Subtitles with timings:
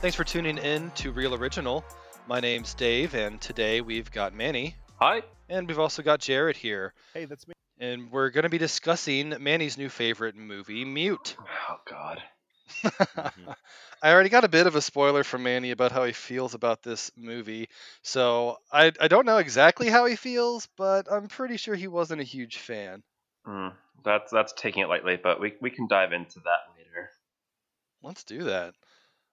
[0.00, 1.84] Thanks for tuning in to Real Original.
[2.26, 5.22] My name's Dave, and today we've got Manny, Hi.
[5.50, 6.94] and we've also got Jarrett here.
[7.12, 7.52] Hey, that's me.
[7.78, 11.36] And we're going to be discussing Manny's new favorite movie, Mute.
[11.68, 12.22] Oh God.
[14.02, 16.82] I already got a bit of a spoiler from Manny about how he feels about
[16.82, 17.68] this movie.
[18.02, 22.22] So I, I don't know exactly how he feels, but I'm pretty sure he wasn't
[22.22, 23.02] a huge fan.
[23.46, 27.10] Mm, that's that's taking it lightly, but we we can dive into that later.
[28.02, 28.74] Let's do that.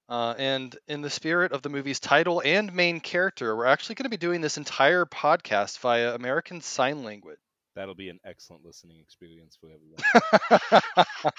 [0.09, 4.05] Uh, and in the spirit of the movie's title and main character, we're actually going
[4.05, 7.39] to be doing this entire podcast via American Sign Language.
[7.75, 10.81] That'll be an excellent listening experience for everyone.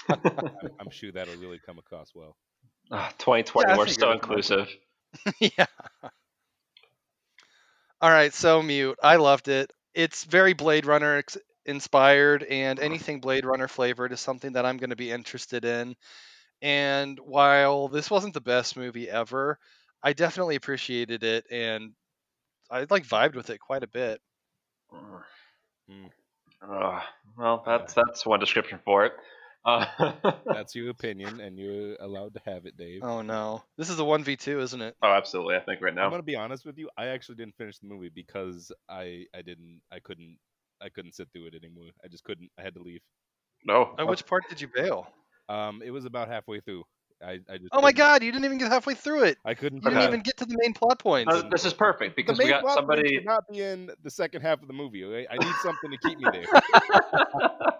[0.63, 2.35] I'm, I'm sure that'll really come across well.
[2.91, 4.37] Ah, 2020, Yeah, we're figured so it'd come up.
[4.37, 4.69] inclusive.
[5.39, 5.65] yeah.
[8.01, 8.97] All right, so Mute.
[9.03, 9.73] I loved it.
[9.93, 14.77] It's very Blade Runner ex- inspired, and anything Blade Runner flavored is something that I'm
[14.77, 15.95] going to be interested in.
[16.61, 19.57] And while this wasn't the best movie ever,
[20.03, 21.93] I definitely appreciated it, and
[22.69, 24.21] I like vibed with it quite a bit.
[24.93, 26.09] Mm.
[26.61, 29.13] Ah, well, that's that's one description for it.
[29.65, 29.85] Uh,
[30.45, 33.01] That's your opinion, and you're allowed to have it, Dave.
[33.03, 34.95] Oh no, this is a one v two, isn't it?
[35.01, 35.55] oh, absolutely.
[35.55, 36.89] I think right now I'm gonna be honest with you.
[36.97, 40.37] I actually didn't finish the movie because I I didn't I couldn't
[40.81, 41.89] I couldn't sit through it anymore.
[42.03, 42.49] I just couldn't.
[42.57, 43.01] I had to leave.
[43.65, 43.95] No.
[43.99, 45.07] At which part did you bail?
[45.49, 46.83] Um, it was about halfway through.
[47.21, 47.69] I I just.
[47.73, 49.37] Oh my couldn't- God, you didn't even get halfway through it.
[49.43, 49.83] I couldn't.
[49.83, 51.33] You didn't even get to the main plot points.
[51.33, 53.15] Uh, this is perfect because the we got plot somebody.
[53.15, 55.03] should not be in the second half of the movie.
[55.03, 55.27] Okay?
[55.29, 56.45] I need something to keep me there.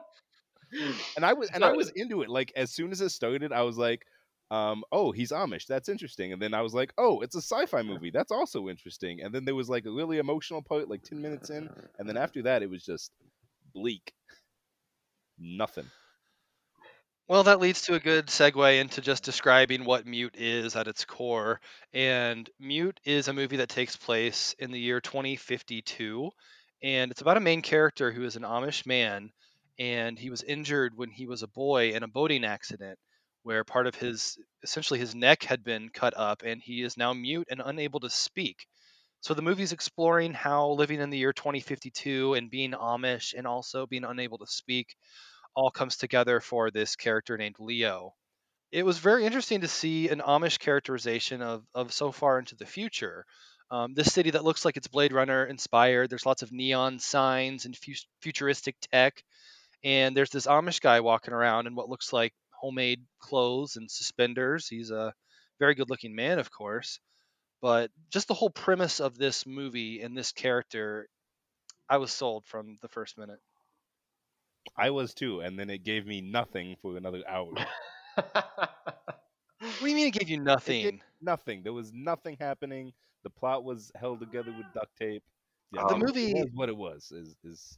[1.15, 2.29] and I was and I was into it.
[2.29, 4.05] Like as soon as it started, I was like,
[4.51, 5.67] um, "Oh, he's Amish.
[5.67, 8.11] That's interesting." And then I was like, "Oh, it's a sci-fi movie.
[8.11, 11.49] That's also interesting." And then there was like a really emotional part, like ten minutes
[11.49, 13.11] in, and then after that, it was just
[13.73, 14.13] bleak.
[15.37, 15.85] Nothing.
[17.29, 21.05] Well, that leads to a good segue into just describing what Mute is at its
[21.05, 21.61] core.
[21.93, 26.31] And Mute is a movie that takes place in the year 2052.
[26.83, 29.31] And it's about a main character who is an Amish man.
[29.77, 32.99] And he was injured when he was a boy in a boating accident
[33.43, 36.41] where part of his, essentially his neck had been cut up.
[36.43, 38.65] And he is now mute and unable to speak.
[39.21, 43.85] So the movie's exploring how living in the year 2052 and being Amish and also
[43.87, 44.95] being unable to speak
[45.55, 48.13] all comes together for this character named Leo.
[48.71, 52.65] It was very interesting to see an Amish characterization of, of so far into the
[52.65, 53.25] future.
[53.71, 56.09] Um, this city that looks like it's Blade Runner inspired.
[56.09, 59.23] There's lots of neon signs and fu- futuristic tech.
[59.83, 64.67] And there's this Amish guy walking around in what looks like homemade clothes and suspenders.
[64.67, 65.13] He's a
[65.59, 66.99] very good looking man, of course.
[67.61, 71.07] But just the whole premise of this movie and this character,
[71.89, 73.39] I was sold from the first minute.
[74.77, 77.51] I was too, and then it gave me nothing for another hour.
[79.61, 80.81] What do you mean it gave you It nothing?
[80.83, 81.63] gave nothing.
[81.63, 82.93] There was nothing happening.
[83.23, 85.23] The plot was held together with duct tape.
[85.73, 87.11] Yeah, The movie- it was what it was.
[87.11, 87.77] Is is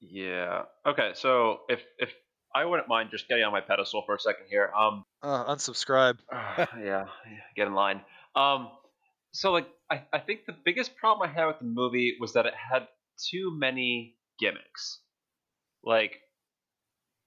[0.00, 0.64] yeah.
[0.84, 1.12] Okay.
[1.14, 2.10] So if if
[2.54, 4.70] I wouldn't mind just getting on my pedestal for a second here.
[4.76, 5.04] Um.
[5.22, 6.18] Uh, unsubscribe.
[6.32, 7.06] yeah, yeah,
[7.56, 8.02] get in line.
[8.34, 8.70] Um,
[9.32, 12.46] so like, I, I think the biggest problem I had with the movie was that
[12.46, 12.86] it had
[13.30, 15.00] too many gimmicks.
[15.86, 16.18] Like,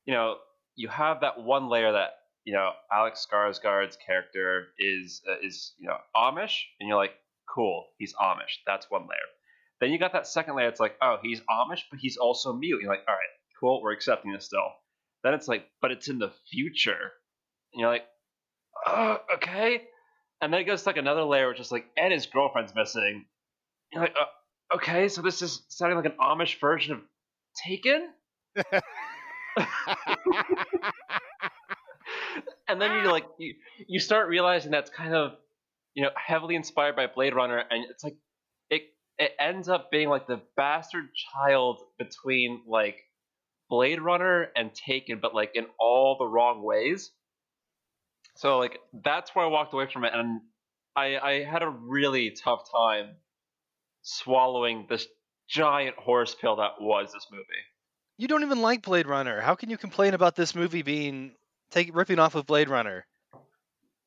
[0.06, 0.36] you know,
[0.76, 2.12] you have that one layer that
[2.44, 7.14] you know Alex Skarsgård's character is uh, is you know Amish, and you're like,
[7.54, 8.60] cool, he's Amish.
[8.68, 9.18] That's one layer.
[9.80, 10.68] Then you got that second layer.
[10.68, 12.82] It's like, oh, he's Amish, but he's also mute.
[12.82, 13.22] You're like, all right,
[13.60, 14.68] cool, we're accepting this still.
[15.24, 17.12] Then it's like, but it's in the future.
[17.74, 18.06] And you're like,
[18.86, 19.84] oh, okay.
[20.42, 23.26] And then it goes to like another layer, which is like, and his girlfriend's missing.
[23.92, 27.02] You're like, uh, okay, so this is sounding like an Amish version of
[27.66, 28.08] Taken.
[32.68, 33.56] And then you like you,
[33.88, 35.34] you start realizing that's kind of
[35.94, 38.16] you know heavily inspired by Blade Runner, and it's like
[38.70, 38.84] it
[39.18, 42.98] it ends up being like the bastard child between like
[43.70, 47.12] Blade Runner and Taken, but like in all the wrong ways.
[48.36, 50.42] So like that's where I walked away from it, and
[50.96, 53.16] I I had a really tough time
[54.02, 55.08] swallowing this
[55.50, 57.46] giant horse pill that was this movie.
[58.20, 59.40] You don't even like Blade Runner.
[59.40, 61.32] How can you complain about this movie being
[61.72, 63.06] take ripping off of Blade Runner?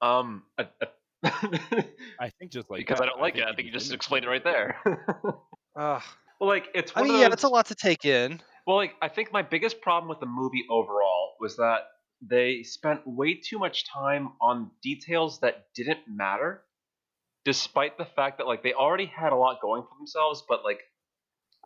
[0.02, 0.86] Um, I- I-
[2.20, 3.44] I think just like because that, I don't like it.
[3.44, 4.76] I think you just explained it right there.
[5.76, 6.02] Ugh.
[6.40, 8.42] well, like it's I mean, of yeah, those- it's a lot to take in.
[8.66, 11.78] Well, like I think my biggest problem with the movie overall was that
[12.20, 16.62] they spent way too much time on details that didn't matter,
[17.46, 20.80] despite the fact that like they already had a lot going for themselves, but like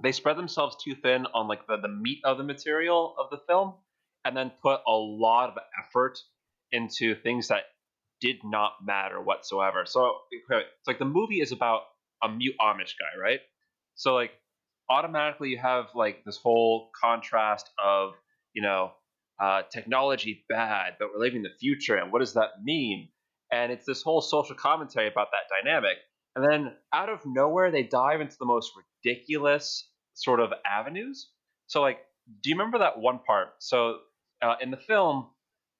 [0.02, 3.38] they spread themselves too thin on like the, the meat of the material of the
[3.48, 3.74] film,
[4.24, 6.18] and then put a lot of effort
[6.72, 7.62] into things that
[8.20, 9.84] did not matter whatsoever.
[9.86, 11.82] So it's like the movie is about
[12.22, 13.40] a mute Amish guy, right?
[13.94, 14.32] So like
[14.90, 18.12] automatically you have like this whole contrast of
[18.52, 18.92] you know
[19.40, 23.08] uh, technology bad, but we're living the future, and what does that mean?
[23.52, 25.98] And it's this whole social commentary about that dynamic.
[26.36, 28.72] And then out of nowhere, they dive into the most
[29.04, 31.30] ridiculous sort of avenues.
[31.66, 31.98] So, like,
[32.42, 33.54] do you remember that one part?
[33.58, 34.00] So,
[34.42, 35.30] uh, in the film,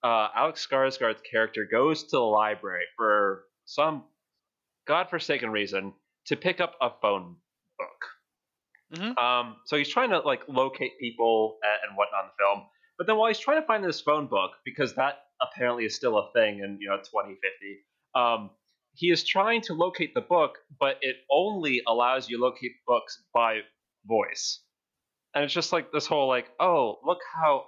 [0.03, 4.05] uh, Alex Skarsgård's character goes to the library for some
[4.87, 5.93] godforsaken reason
[6.27, 7.37] to pick up a phone
[7.79, 8.07] book.
[9.01, 9.19] Mhm.
[9.19, 12.67] Um, so he's trying to like locate people and, and whatnot in the film.
[12.99, 16.19] But then while he's trying to find this phone book, because that apparently is still
[16.19, 18.51] a thing in you know 2050, um,
[18.97, 23.23] he is trying to locate the book, but it only allows you to locate books
[23.33, 23.61] by
[24.07, 24.61] voice.
[25.35, 27.67] And it's just like this whole like, oh, look how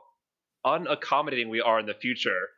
[0.65, 2.49] unaccommodating we are in the future.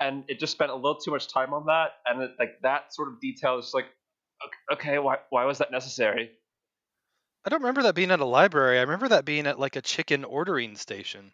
[0.00, 2.92] And it just spent a little too much time on that, and it, like that
[2.92, 3.86] sort of detail is like,
[4.44, 6.30] ok- okay, why why was that necessary?
[7.44, 8.78] I don't remember that being at a library.
[8.78, 11.30] I remember that being at like a chicken ordering station.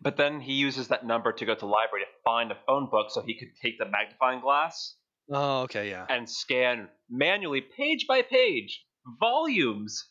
[0.00, 2.88] But then he uses that number to go to the library to find a phone
[2.88, 4.94] book so he could take the magnifying glass
[5.30, 6.06] Oh, okay, yeah.
[6.08, 8.84] and scan manually, page by page,
[9.20, 10.08] volumes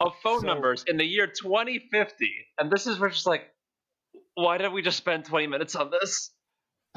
[0.00, 2.30] of phone So- numbers in the year 2050.
[2.58, 3.42] And this is where just like,
[4.34, 6.30] why did we just spend 20 minutes on this?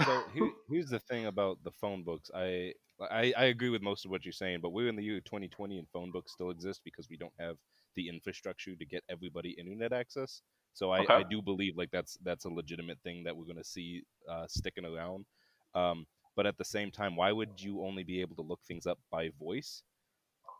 [0.03, 2.29] so here, here's the thing about the phone books.
[2.33, 5.19] I, I I agree with most of what you're saying, but we're in the year
[5.21, 7.57] 2020 and phone books still exist because we don't have
[7.95, 10.41] the infrastructure to get everybody internet access.
[10.73, 11.13] So I, Okay.
[11.15, 14.45] I do believe like that's that's a legitimate thing that we're going to see uh,
[14.47, 15.25] sticking around.
[15.73, 16.05] Um,
[16.35, 18.99] but at the same time, why would you only be able to look things up
[19.11, 19.83] by voice?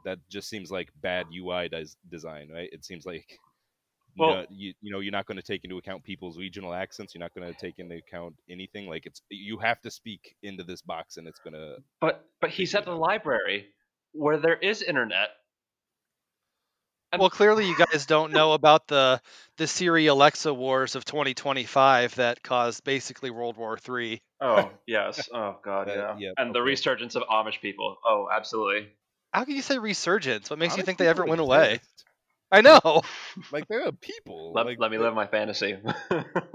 [0.05, 2.69] That just seems like bad UI des- design, right?
[2.71, 3.25] It seems like
[4.17, 7.13] Well- no, you you know you're not going to take into account people's regional accents.
[7.15, 8.87] You're not going to take into account anything.
[8.87, 11.77] Like it's you have to speak into this box, and it's going to.
[12.01, 13.67] But but he's at the library
[14.13, 15.29] where there is internet.
[17.11, 19.21] And- Well, clearly you guys don't know about the
[19.57, 24.21] the Siri Alexa wars of 2025 that caused basically World War III.
[24.39, 25.29] Oh yes.
[25.33, 26.15] Oh god, Uh, yeah.
[26.17, 27.97] yeah, and the resurgence of Amish people.
[28.05, 28.89] Oh, absolutely.
[29.33, 30.49] How can you say resurgence?
[30.49, 31.75] What makes you think they ever went away?
[31.75, 32.05] exist.
[32.51, 33.01] I know.
[33.51, 34.51] Like they're people.
[34.53, 35.77] Let, like, let me live my fantasy.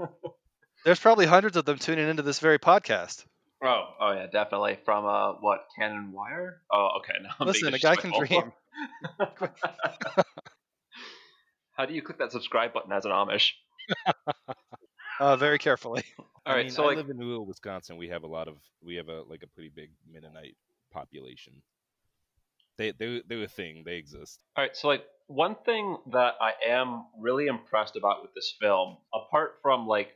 [0.85, 3.25] There's probably hundreds of them tuning into this very podcast.
[3.63, 4.77] Oh, oh yeah, definitely.
[4.85, 6.61] From uh, what Cannon Wire?
[6.71, 7.13] Oh, okay.
[7.21, 8.51] No, I'm Listen, a guy can dream.
[11.71, 13.51] How do you click that subscribe button as an Amish?
[15.19, 16.03] Uh, very carefully.
[16.19, 17.97] All I right, mean, so I like, live in rural Wisconsin.
[17.97, 20.55] We have a lot of we have a like a pretty big Mennonite
[20.91, 21.53] population.
[22.77, 23.83] They they they're a thing.
[23.83, 24.43] They exist.
[24.55, 28.97] all right, so like, one thing that I am really impressed about with this film,
[29.13, 30.09] apart from like,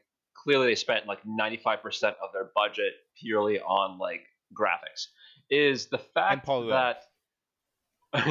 [0.43, 4.21] clearly they spent like 95% of their budget purely on like
[4.57, 5.07] graphics,
[5.49, 7.03] is the fact that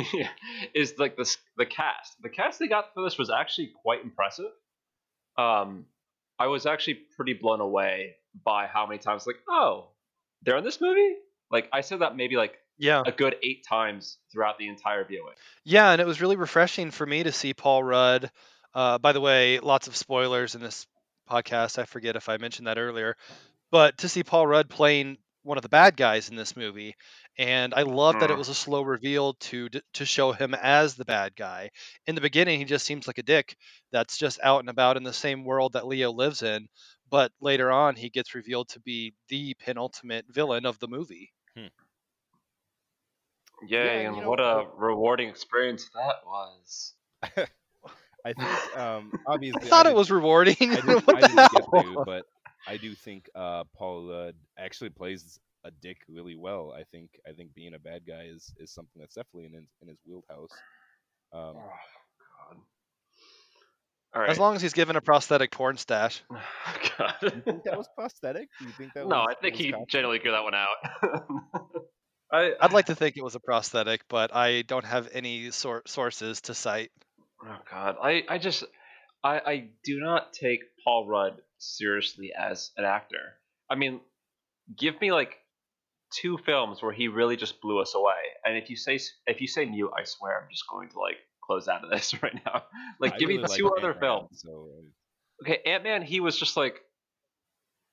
[0.74, 2.16] is like the the cast.
[2.22, 4.50] The cast they got for this was actually quite impressive.
[5.38, 5.86] Um,
[6.38, 9.88] I was actually pretty blown away by how many times like, oh,
[10.42, 11.16] they're in this movie.
[11.50, 13.02] Like I said that maybe like Yeah.
[13.06, 15.34] a good eight times throughout the entire viewing.
[15.64, 18.30] Yeah, and it was really refreshing for me to see Paul Rudd.
[18.74, 20.86] Uh, by the way, lots of spoilers in this
[21.30, 21.78] podcast.
[21.78, 23.16] I forget if I mentioned that earlier,
[23.70, 26.94] but to see Paul Rudd playing one of the bad guys in this movie,
[27.38, 28.38] and I love that it Mm.
[28.38, 31.70] was a slow reveal to to show him as the bad guy.
[32.06, 33.56] In the beginning, he just seems like a dick
[33.92, 36.68] that's just out and about in the same world that Leo lives in,
[37.10, 41.32] but later on, he gets revealed to be the penultimate villain of the movie.
[43.62, 43.80] Yay!
[43.80, 46.94] Yeah, and you know, what a rewarding experience that was.
[48.24, 50.56] I think um obviously I thought it was rewarding.
[50.60, 51.82] I didn't, what I the didn't get hell?
[51.82, 52.24] to, but
[52.66, 56.72] I do think uh, Paul Rudd actually plays a dick really well.
[56.76, 59.64] I think I think being a bad guy is, is something that's definitely in his,
[59.82, 60.50] in his wheelhouse.
[61.32, 61.70] Um, Oh
[62.50, 62.56] God.
[64.14, 64.30] All right.
[64.30, 66.22] As long as he's given a prosthetic porn stash.
[66.98, 67.14] God.
[67.22, 68.48] you think that was prosthetic?
[68.58, 69.86] Do you think that no, was, I think was he costume?
[69.88, 70.76] generally figured that one out.
[72.32, 75.82] I, I'd like to think it was a prosthetic, but I don't have any sor-
[75.86, 76.90] sources to cite.
[77.44, 78.64] Oh God, I, I just,
[79.24, 83.38] I, I do not take Paul Rudd seriously as an actor.
[83.68, 84.00] I mean,
[84.76, 85.36] give me like
[86.20, 88.12] two films where he really just blew us away.
[88.44, 91.16] And if you say if you say new, I swear I'm just going to like
[91.44, 92.64] close out of this right now.
[92.98, 94.42] Like, I give really me like two other Ant-Man, films.
[94.42, 94.68] So
[95.42, 96.80] Okay, Ant Man, he was just like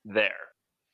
[0.04, 0.36] there,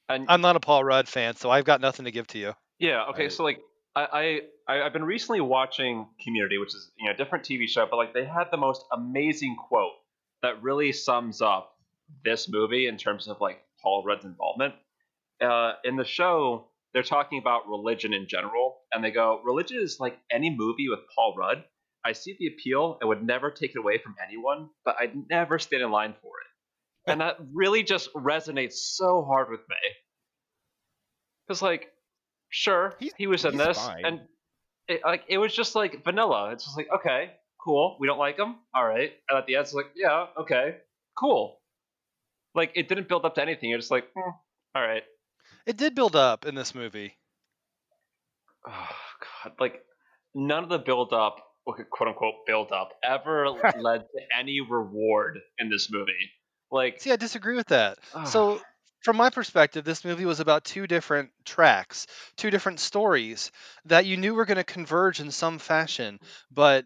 [0.09, 2.53] and I'm not a Paul Rudd fan, so I've got nothing to give to you.
[2.79, 3.05] Yeah.
[3.09, 3.25] Okay.
[3.25, 3.59] I- so like,
[3.95, 7.85] I, I I've been recently watching Community, which is you know a different TV show,
[7.89, 9.93] but like they had the most amazing quote
[10.41, 11.77] that really sums up
[12.23, 14.73] this movie in terms of like Paul Rudd's involvement.
[15.41, 19.99] Uh, in the show, they're talking about religion in general, and they go, "Religion is
[19.99, 21.63] like any movie with Paul Rudd.
[22.05, 25.59] I see the appeal and would never take it away from anyone, but I'd never
[25.59, 29.75] stand in line for it." And that really just resonates so hard with me.
[31.45, 31.91] Because, like,
[32.53, 34.05] sure, He's- he was in this, fine.
[34.05, 34.21] and
[34.87, 36.51] it, like it was just like vanilla.
[36.51, 37.31] It's just like, okay,
[37.63, 37.97] cool.
[37.99, 38.55] We don't like him.
[38.75, 39.11] All right.
[39.29, 40.77] And at the end, it's like, yeah, okay,
[41.17, 41.59] cool.
[42.55, 43.69] Like it didn't build up to anything.
[43.69, 44.29] You're just like, hmm,
[44.75, 45.03] all right.
[45.65, 47.17] It did build up in this movie.
[48.67, 48.89] Oh
[49.43, 49.81] god, like
[50.35, 55.69] none of the build up, quote unquote build up, ever led to any reward in
[55.69, 56.11] this movie.
[56.71, 57.99] Like, See, I disagree with that.
[58.15, 58.59] ah, So,
[59.03, 62.07] from my perspective, this movie was about two different tracks,
[62.37, 63.51] two different stories
[63.85, 66.19] that you knew were going to converge in some fashion,
[66.51, 66.85] but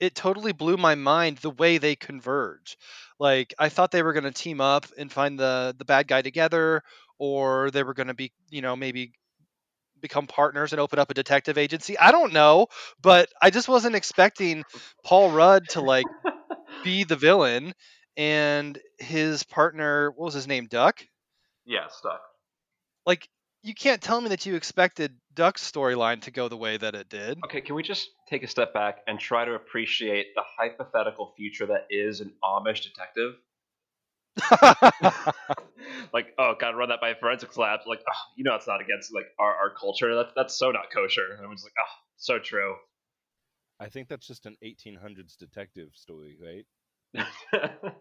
[0.00, 2.78] it totally blew my mind the way they converge.
[3.18, 6.22] Like I thought they were going to team up and find the the bad guy
[6.22, 6.82] together
[7.18, 9.12] or they were going to be, you know, maybe
[10.00, 11.98] become partners and open up a detective agency.
[11.98, 12.68] I don't know,
[13.02, 14.64] but I just wasn't expecting
[15.04, 16.08] Paul Rudd to like
[16.82, 17.74] be the villain
[18.16, 21.04] and his partner, what was his name, Duck?
[21.68, 22.22] Yeah, stuck.
[23.06, 23.28] Like
[23.62, 27.08] you can't tell me that you expected Duck's storyline to go the way that it
[27.08, 27.38] did.
[27.44, 31.66] Okay, can we just take a step back and try to appreciate the hypothetical future
[31.66, 33.34] that is an Amish detective?
[36.12, 37.84] like, oh, gotta run that by a forensics labs.
[37.86, 40.14] Like, oh, you know, it's not against like our, our culture.
[40.14, 41.24] That's that's so not kosher.
[41.30, 42.76] And everyone's like, oh, so true.
[43.80, 46.66] I think that's just an 1800s detective story, right?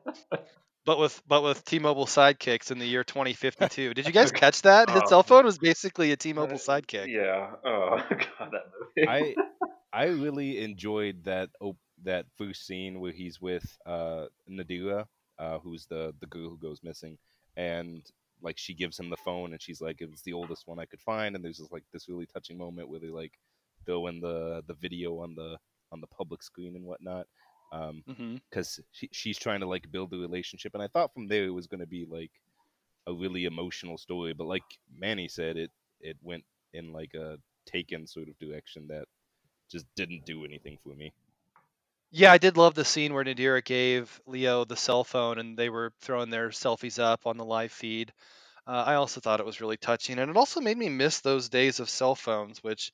[0.87, 3.93] but with but with T-Mobile sidekicks in the year 2052.
[3.93, 4.89] Did you guys catch that?
[4.89, 5.07] His Oh.
[5.07, 7.09] cell phone was basically a T-Mobile sidekick.
[7.09, 7.51] yeah.
[7.65, 9.07] Oh god, that movie.
[9.07, 9.35] I
[9.93, 15.05] I really enjoyed that op- that first scene where he's with uh, Nadira,
[15.39, 17.17] uh, who's the the girl who goes missing,
[17.57, 18.03] and
[18.41, 21.01] like she gives him the phone, and she's like, "It's the oldest one I could
[21.01, 23.33] find," and there's just like this really touching moment where they like
[23.85, 25.57] throw in the the video on the
[25.91, 27.27] on the public screen and whatnot.
[27.71, 31.27] Um, hmm because she, she's trying to like build a relationship and i thought from
[31.27, 32.31] there it was going to be like
[33.07, 34.63] a really emotional story but like
[34.95, 35.71] manny said it
[36.01, 36.43] it went
[36.73, 39.05] in like a taken sort of direction that
[39.71, 41.13] just didn't do anything for me
[42.11, 45.69] Yeah, I did love the scene where Nadira gave Leo the cell phone and they
[45.69, 48.13] were throwing their selfies up on the live feed.
[48.67, 51.49] Uh, I also thought it was really touching, and it also made me miss those
[51.49, 52.91] days of cell phones, which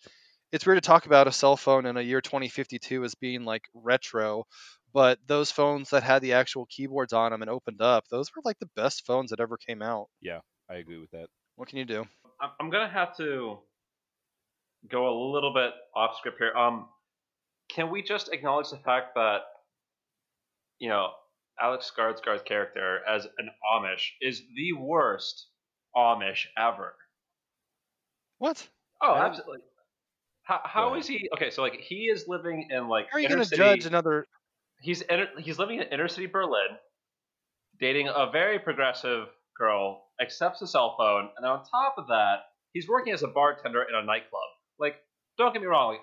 [0.54, 3.64] it's weird to talk about a cell phone in a year 2052 as being like
[3.74, 4.46] retro,
[4.94, 8.44] but those phones that had the actual keyboards on them and opened up, those were
[8.46, 10.10] like the best phones that ever came out.
[10.22, 12.06] Yeah, I agree with that What can you do?
[12.40, 13.58] I'm, I'm gonna have to
[14.88, 16.54] go a little bit off script here.
[16.54, 16.88] Um,
[17.68, 19.42] can we just acknowledge the fact that
[20.78, 21.10] you know
[21.60, 25.48] Alex Skarsgård's character as an Amish is the worst
[25.98, 26.94] Amish ever?
[28.38, 28.68] What?
[29.02, 29.62] Oh, absolutely.
[30.44, 31.30] How, how is he?
[31.34, 34.28] Okay, so like he is living in like How are you going to judge another?
[34.84, 36.78] he's inter, he's living in inner city Berlin,
[37.80, 42.42] dating a very progressive girl, accepts a cell phone, and on top of that,
[42.74, 44.42] he's working as a bartender in a nightclub.
[44.78, 44.96] Like,
[45.38, 46.02] don't get me wrong, like,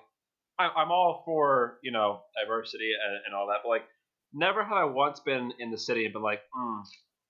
[0.59, 3.85] I, I'm all for you know diversity and, and all that, but like,
[4.33, 6.81] never have I once been in the city and been like, hmm,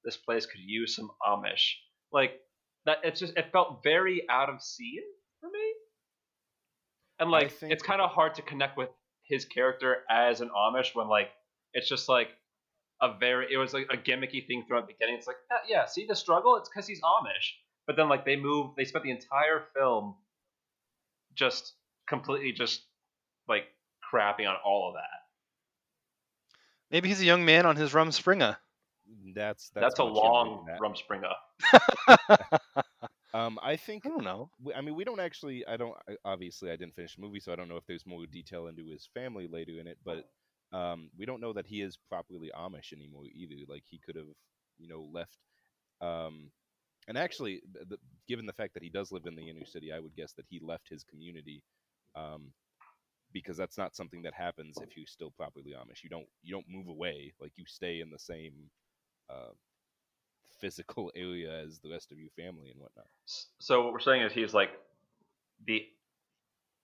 [0.05, 1.75] this place could use some Amish.
[2.13, 2.33] Like
[2.87, 5.03] that, it's just it felt very out of scene
[5.41, 5.73] for me,
[7.21, 8.89] and like think- it's kind of hard to connect with
[9.23, 11.31] his character as an Amish when like
[11.73, 12.29] it's just like
[13.01, 15.17] a very it was like a gimmicky thing throughout the beginning.
[15.17, 16.57] It's like "Ah, yeah, see the struggle.
[16.57, 17.53] It's because he's Amish,
[17.87, 20.17] but then like they move, they spent the entire film
[21.35, 21.75] just
[22.09, 22.83] completely just
[23.49, 23.65] like
[24.13, 25.21] crapping on all of that.
[26.91, 28.57] Maybe he's a young man on his Rumspringa.
[29.35, 30.81] that's That's, that's, a long than that.
[30.81, 31.35] Rumspringa.
[33.41, 34.51] um i think I don't know.
[34.63, 35.67] we- I mean, we don't actually.
[35.67, 35.95] I don't.
[36.25, 38.87] Obviously, I didn't finish the movie, so I don't know if there's more detail into
[38.87, 39.99] his family later in it.
[40.05, 40.25] But
[40.73, 43.57] um, we don't know that he is properly Amish anymore either.
[43.69, 44.31] Like he could have,
[44.79, 45.39] you know, left.
[46.01, 46.51] Um,
[47.09, 50.01] and actually, the, given the fact that he does live in the inner city, I
[50.01, 51.63] would guess that he left his community,
[52.17, 52.53] um,
[53.33, 56.03] because that's not something that happens if you're still properly Amish.
[56.05, 56.29] You don't.
[56.43, 57.35] You don't move away.
[57.41, 58.55] Like you stay in the same.
[59.31, 59.53] Uh,
[60.61, 63.07] physical area as the rest of your family and whatnot.
[63.59, 64.71] So what we're saying is he's like
[65.67, 65.85] the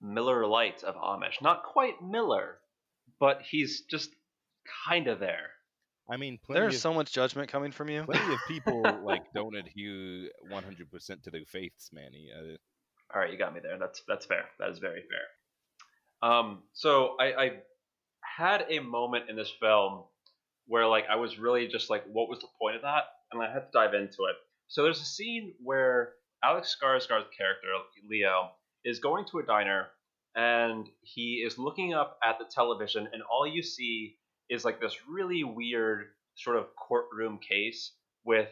[0.01, 1.41] Miller Lite of Amish.
[1.41, 2.57] Not quite Miller,
[3.19, 4.09] but he's just
[4.87, 5.49] kind of there.
[6.09, 8.03] I mean, There's of so much judgment coming from you.
[8.03, 12.29] plenty of people like don't adhere 100% to their faiths, Manny.
[12.33, 12.55] Uh,
[13.13, 13.77] All right, you got me there.
[13.77, 14.45] That's that's fair.
[14.59, 16.29] That is very fair.
[16.29, 17.51] Um, so I, I
[18.21, 20.03] had a moment in this film
[20.67, 23.03] where like I was really just like, what was the point of that?
[23.31, 24.35] And I had to dive into it.
[24.67, 27.67] So there's a scene where Alex Skarsgård's character
[28.09, 28.51] Leo
[28.85, 29.87] is going to a diner
[30.37, 34.17] and he is looking up at the television, and all you see
[34.49, 36.05] is like this really weird
[36.35, 37.93] sort of courtroom case
[38.23, 38.47] with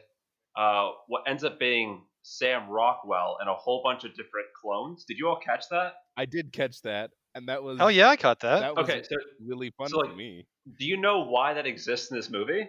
[0.58, 5.06] uh, what ends up being Sam Rockwell and a whole bunch of different clones.
[5.06, 5.94] Did you all catch that?
[6.18, 8.62] I did catch that, and that was Oh yeah, I caught that.
[8.62, 9.16] that was Okay, so
[9.46, 10.48] really fun so, for like, me.
[10.80, 12.68] do you know why that exists in this movie?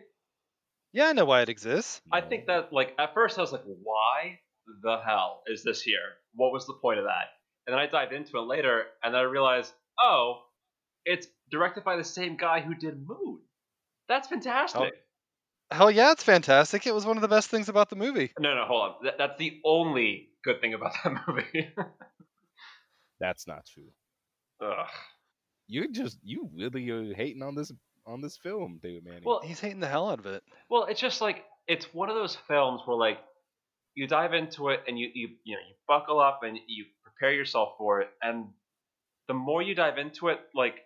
[0.97, 2.00] Yeah, I know why it exists.
[2.11, 4.38] I think that like at first I was like, why
[4.83, 6.17] the hell is this here?
[6.35, 7.26] What was the point of that?
[7.67, 10.41] And then I dived into it later, and then I realized, oh,
[11.05, 13.41] it's directed by the same guy who did Moon.
[14.09, 14.95] That's fantastic.
[15.71, 15.76] Oh.
[15.76, 16.87] Hell yeah, it's fantastic.
[16.87, 18.33] It was one of the best things about the movie.
[18.38, 18.95] No, no, hold on.
[19.05, 21.75] That, that's the only good thing about that movie.
[23.21, 23.91] that's not true.
[24.65, 24.87] Ugh.
[25.67, 27.71] You just you really are hating on this
[28.06, 29.22] on this film, David Manning.
[29.25, 30.42] Well, He's hating the hell out of it.
[30.70, 33.18] Well, it's just like it's one of those films where like
[33.94, 37.32] you dive into it and you you you know you buckle up and you prepare
[37.34, 38.46] yourself for it, and
[39.28, 40.76] the more you dive into it, like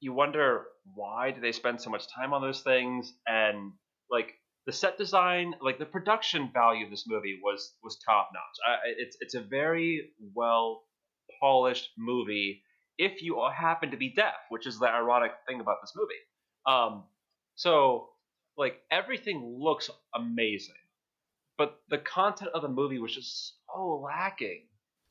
[0.00, 0.64] you wonder
[0.94, 3.72] why do they spend so much time on those things and
[4.10, 4.32] like
[4.66, 8.42] the set design, like the production value of this movie was was top notch.
[8.66, 10.82] I, I- it's it's a very well
[11.40, 12.62] polished movie
[12.98, 16.14] if you happen to be deaf, which is the ironic thing about this movie.
[16.66, 17.04] Um,
[17.56, 18.10] so
[18.56, 20.74] like everything looks amazing,
[21.58, 24.62] but the content of the movie was just so lacking.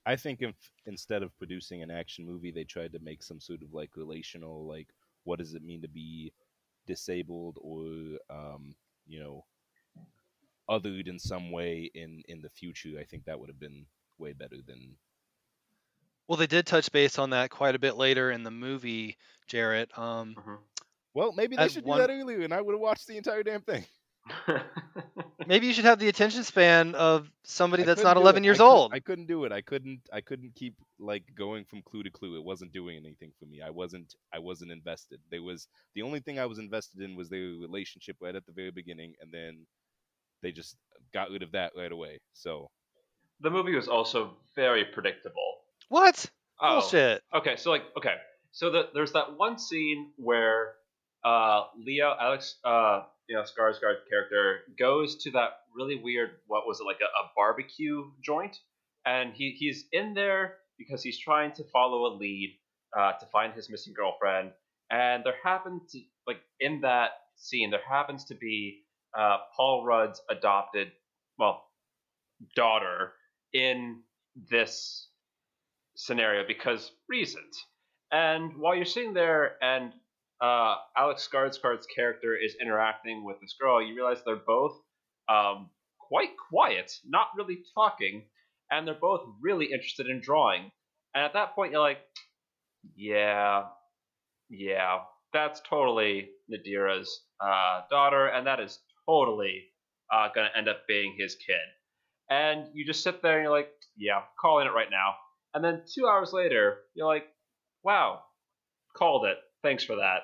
[0.06, 3.62] I think if instead of producing an action movie, they tried to make some sort
[3.62, 4.88] of like relational, like
[5.24, 6.34] what does it mean to be
[6.88, 8.75] disabled or um,
[9.08, 9.46] you know
[10.70, 12.98] othered in some way in in the future.
[13.00, 13.86] I think that would have been
[14.18, 14.96] way better than
[16.27, 19.98] Well, they did touch base on that quite a bit later in the movie, Jarrett.
[19.98, 20.36] Um,
[21.13, 23.17] well, maybe they At should one- do that earlier, and I would have watched the
[23.17, 23.86] entire damn thing.
[25.48, 28.45] maybe you should have the attention span of somebody I that's couldn't 11 it.
[28.45, 28.93] years I could- old.
[28.93, 29.52] I couldn't do it.
[29.52, 30.02] I couldn't.
[30.13, 32.38] I couldn't keep like going from clue to clue.
[32.38, 33.62] It wasn't doing anything for me.
[33.62, 34.13] I wasn't.
[34.34, 35.19] I wasn't invested.
[35.32, 38.52] There was the only thing I was invested in was their relationship right at the
[38.52, 39.65] very beginning, and then
[40.41, 40.76] they just
[41.13, 42.19] got rid of that right away.
[42.34, 42.67] So
[43.41, 45.56] the movie was also very predictable.
[45.89, 46.26] What?
[46.62, 47.24] Oh, Bullshit.
[47.34, 48.15] Okay, so like, okay,
[48.52, 50.74] so the, there's that one scene where
[51.23, 56.79] uh, Leo, Alex, uh, you know, Skarsgård's character goes to that really weird, what was
[56.79, 58.58] it, like a, a barbecue joint,
[59.05, 62.58] and he he's in there because he's trying to follow a lead
[62.97, 64.51] uh, to find his missing girlfriend,
[64.89, 68.84] and there happens to like in that scene there happens to be
[69.17, 70.91] uh, Paul Rudd's adopted,
[71.38, 71.65] well,
[72.55, 73.13] daughter
[73.53, 74.01] in
[74.49, 75.08] this
[75.95, 77.65] scenario because reasons.
[78.12, 79.91] And while you're sitting there and
[80.41, 84.80] uh, Alex Skarsgård's character is interacting with this girl, you realize they're both
[85.28, 88.25] um, quite quiet, not really talking,
[88.71, 90.71] and they're both really interested in drawing.
[91.13, 91.99] And at that point, you're like,
[92.95, 93.65] yeah,
[94.49, 94.99] yeah,
[95.34, 99.65] that's totally Nadira's uh, daughter, and that is totally
[100.13, 101.56] uh, going to end up being his kid.
[102.30, 105.15] And you just sit there and you're like, yeah, calling it right now.
[105.54, 107.25] And then two hours later, you're like,
[107.84, 108.21] wow,
[108.95, 109.38] called it.
[109.63, 110.21] Thanks for that.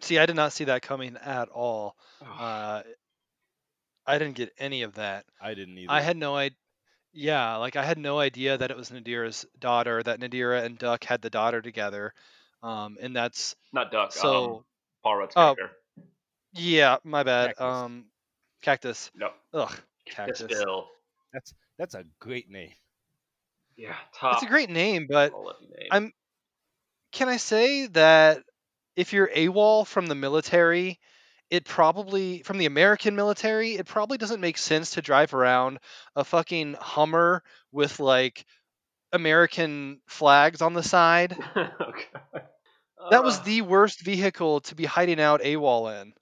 [0.00, 1.96] See, I did not see that coming at all.
[2.20, 2.82] Uh,
[4.06, 5.24] I didn't get any of that.
[5.40, 5.92] I didn't either.
[5.92, 6.56] I had no idea.
[7.12, 10.02] Yeah, like I had no idea that it was Nadira's daughter.
[10.02, 12.12] That Nadira and Duck had the daughter together,
[12.62, 14.12] um, and that's Not Duck.
[14.12, 14.56] so.
[14.56, 14.64] um,
[15.02, 15.76] Paul Rudd's oh, character.
[16.52, 17.56] yeah, my bad.
[17.56, 17.64] Cactus.
[17.64, 18.04] Um,
[18.60, 19.10] cactus.
[19.14, 20.46] No, Ugh, this cactus.
[20.46, 20.88] Bill.
[21.32, 22.72] That's that's a great name.
[23.78, 24.34] Yeah, top.
[24.34, 25.88] It's a great name, but name.
[25.90, 26.12] I'm-
[27.12, 28.42] can I say that
[28.96, 30.98] if you're AWOL from the military,
[31.50, 35.78] it probably from the American military, it probably doesn't make sense to drive around
[36.16, 38.44] a fucking Hummer with like
[39.12, 41.36] American flags on the side.
[41.56, 42.44] okay.
[43.10, 46.12] That was Uh, the worst vehicle to be hiding out AWOL in.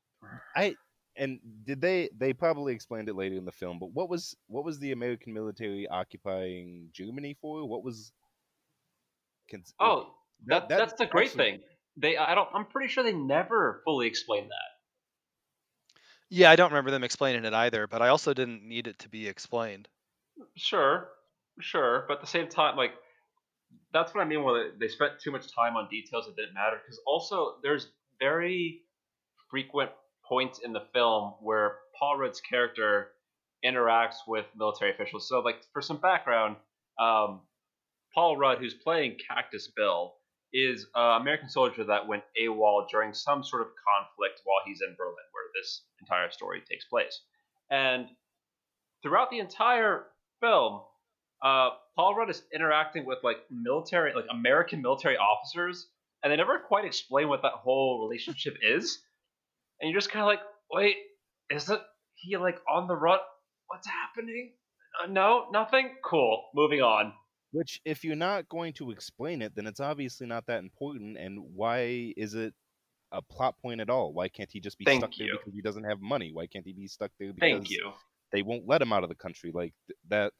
[0.55, 0.75] I
[1.17, 4.65] and did they they probably explained it later in the film, but what was what
[4.65, 7.67] was the American military occupying Germany for?
[7.67, 8.13] What was
[9.51, 10.11] cons- Oh,
[10.47, 11.61] that, that- that's the great actually- thing.
[11.97, 12.49] They, I don't.
[12.53, 14.75] I'm pretty sure they never fully explained that.
[16.31, 19.09] Yeah, I don't remember them explaining it either, but I also didn't need it to
[19.09, 19.89] be explained.
[20.57, 21.09] Sure,
[21.61, 22.93] sure, but at the same time, like
[23.93, 24.45] that's what I mean.
[24.45, 26.79] They, they spent too much time on details that didn't matter.
[26.85, 28.83] Because also, there's very
[29.51, 29.91] frequent
[30.29, 33.09] points in the film where Paul Rudd's character
[33.65, 35.29] interacts with military officials.
[35.29, 36.57] So, like for some background,
[36.99, 37.43] um,
[38.15, 40.15] Paul Rudd, who's playing Cactus Bill,
[40.55, 44.95] is an American soldier that went AWOL during some sort of conflict while he's in
[44.97, 47.21] Berlin, where this entire story takes place.
[47.71, 48.07] And
[49.03, 50.07] throughout the entire
[50.41, 50.81] film,
[51.43, 55.89] uh, Paul Rudd is interacting with like military, like American military officers,
[56.23, 59.01] and they never quite explain what that whole relationship is.
[59.81, 60.41] And you're just kind of like,
[60.71, 60.97] wait,
[61.51, 61.81] isn't
[62.15, 63.19] he like on the run?
[63.67, 64.53] What's happening?
[65.03, 65.91] Uh, no, nothing.
[66.05, 66.45] Cool.
[66.55, 67.13] Moving on.
[67.55, 71.17] Which, if you're not going to explain it, then it's obviously not that important.
[71.17, 72.53] And why is it
[73.13, 74.13] a plot point at all?
[74.13, 76.33] Why can't he just be Thank stuck there because he doesn't have money?
[76.33, 77.93] Why can't he be stuck there because Thank you.
[78.33, 79.53] they won't let him out of the country?
[79.55, 80.33] Like th- that.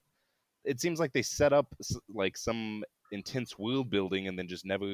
[0.65, 1.73] It seems like they set up
[2.13, 4.87] like some intense world building and then just never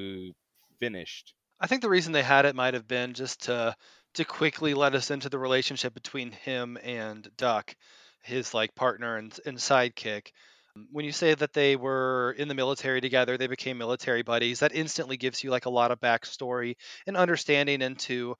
[0.78, 1.32] finished.
[1.58, 3.74] I think the reason they had it might have been just to
[4.14, 7.74] to quickly let us into the relationship between him and Duck,
[8.22, 10.32] his like partner and, and sidekick.
[10.76, 14.60] Um, when you say that they were in the military together, they became military buddies.
[14.60, 18.36] That instantly gives you like a lot of backstory and understanding into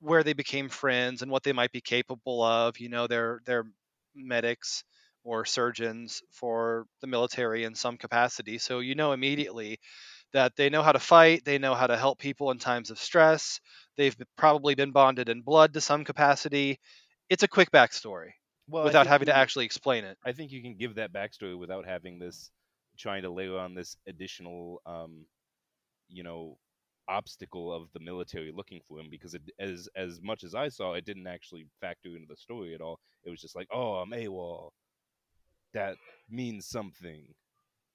[0.00, 2.78] where they became friends and what they might be capable of.
[2.80, 3.64] You know, they're they're
[4.14, 4.84] medics
[5.24, 9.78] or surgeons for the military in some capacity, so you know immediately
[10.32, 12.98] that they know how to fight, they know how to help people in times of
[13.00, 13.60] stress.
[13.96, 16.80] They've probably been bonded in blood to some capacity.
[17.30, 18.32] It's a quick backstory
[18.68, 20.18] Well, without having to you- actually explain it.
[20.24, 22.50] I think you can give that backstory without having this
[22.98, 25.26] trying to layer on this additional, um,
[26.08, 26.58] you know,
[27.08, 30.94] obstacle of the military looking for him because it, as as much as I saw,
[30.94, 33.00] it didn't actually factor into the story at all.
[33.24, 34.70] It was just like, oh, I'm AWOL.
[35.74, 35.96] That
[36.28, 37.34] means something.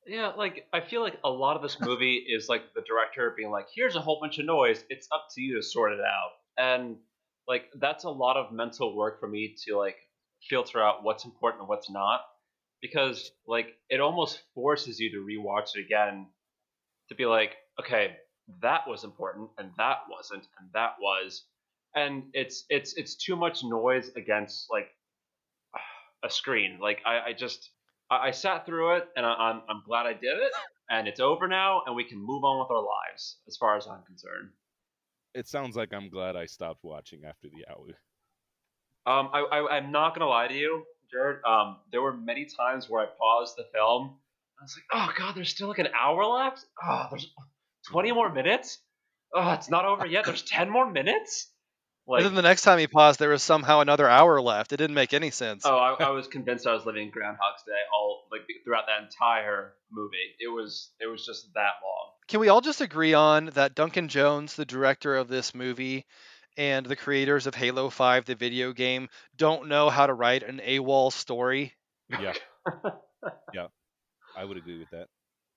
[0.06, 3.52] Yeah, like I feel like a lot of this movie is like the director being
[3.52, 4.84] like, "Here's a whole bunch of noise.
[4.90, 6.98] It's up to you to sort it out." And
[7.48, 9.98] like that's a lot of mental work for me to like
[10.50, 12.22] filter out what's important and what's not
[12.82, 16.28] because like it almost forces you to rewatch it again
[17.10, 18.18] to be like, "Okay,
[18.62, 21.46] that was important and that wasn't and that was."
[21.96, 24.90] And it's it's it's too much noise against like
[26.24, 26.80] a screen.
[26.80, 27.70] Like I, I just
[28.10, 30.52] I, I sat through it and I, I'm I'm glad I did it.
[30.90, 33.88] And it's over now, and we can move on with our lives, as far as
[33.88, 34.52] I'm concerned.
[35.34, 38.00] It sounds like I'm glad I stopped watching after the hour.
[39.08, 41.40] Um, I, I I'm not gonna lie to you, Jarrett.
[41.46, 44.18] Um, there were many times where I paused the film.
[44.60, 46.66] I was like, oh god, there's still like an hour left.
[46.84, 47.32] Oh, there's
[47.92, 48.80] 20 more minutes.
[49.34, 50.26] Oh, it's not over yet.
[50.26, 51.50] There's 10 more minutes.
[52.08, 54.72] Like, and then the next time he paused, there was somehow another hour left.
[54.72, 55.64] It didn't make any sense.
[55.66, 59.74] oh, I, I was convinced I was living Groundhog's Day all like throughout that entire
[59.92, 60.16] movie.
[60.40, 62.14] It was it was just that long.
[62.30, 66.06] Can we all just agree on that Duncan Jones, the director of this movie,
[66.58, 70.60] and the creators of Halo 5, the video game, don't know how to write an
[70.60, 71.74] AWOL story?
[72.10, 72.34] Yeah,
[73.52, 73.68] yeah.
[74.36, 75.08] I would agree with that.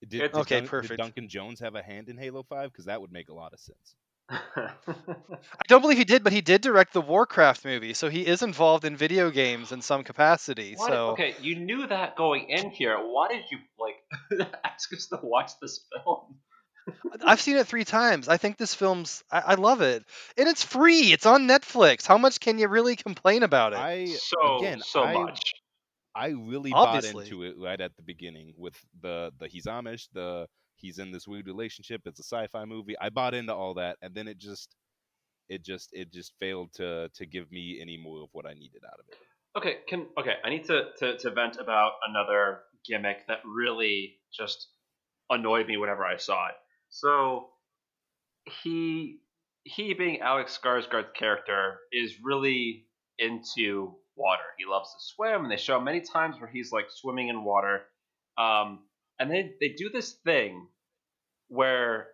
[0.09, 0.91] Did, did Okay, Dun- perfect.
[0.91, 2.73] Did Duncan Jones have a hand in Halo Five?
[2.73, 3.97] Because that would make a lot of sense.
[4.31, 8.43] I don't believe he did, but he did direct the Warcraft movie, so he is
[8.43, 10.77] involved in video games in some capacity.
[10.77, 12.99] Why- so okay, you knew that going in here.
[12.99, 16.40] Why did you like ask us to watch this film?
[17.25, 18.29] I've seen it three times.
[18.29, 20.05] I think this film's I, I love it.
[20.37, 21.13] And it's free.
[21.13, 22.07] It's on Netflix.
[22.07, 23.79] How much can you really complain about it?
[23.79, 25.53] I So again, so I- much.
[26.13, 27.13] I really Obviously.
[27.13, 31.13] bought into it right at the beginning with the the he's Amish, the he's in
[31.13, 32.03] this weird relationship.
[32.05, 32.97] It's a sci-fi movie.
[33.01, 34.75] I bought into all that, and then it just
[35.49, 38.83] it just it just failed to to give me any more of what I needed
[38.85, 39.19] out of it.
[39.57, 40.35] Okay, can okay.
[40.45, 44.67] I need to, to to vent about another gimmick that really just
[45.31, 46.55] annoyed me whenever I saw it.
[46.91, 47.49] So
[48.63, 49.21] he
[49.65, 52.87] he being Alex Skarsgård's character is really
[53.19, 54.43] into water.
[54.59, 57.83] He loves to swim, and they show many times where he's like swimming in water.
[58.39, 58.81] Um,
[59.19, 60.67] and they they do this thing
[61.49, 62.09] where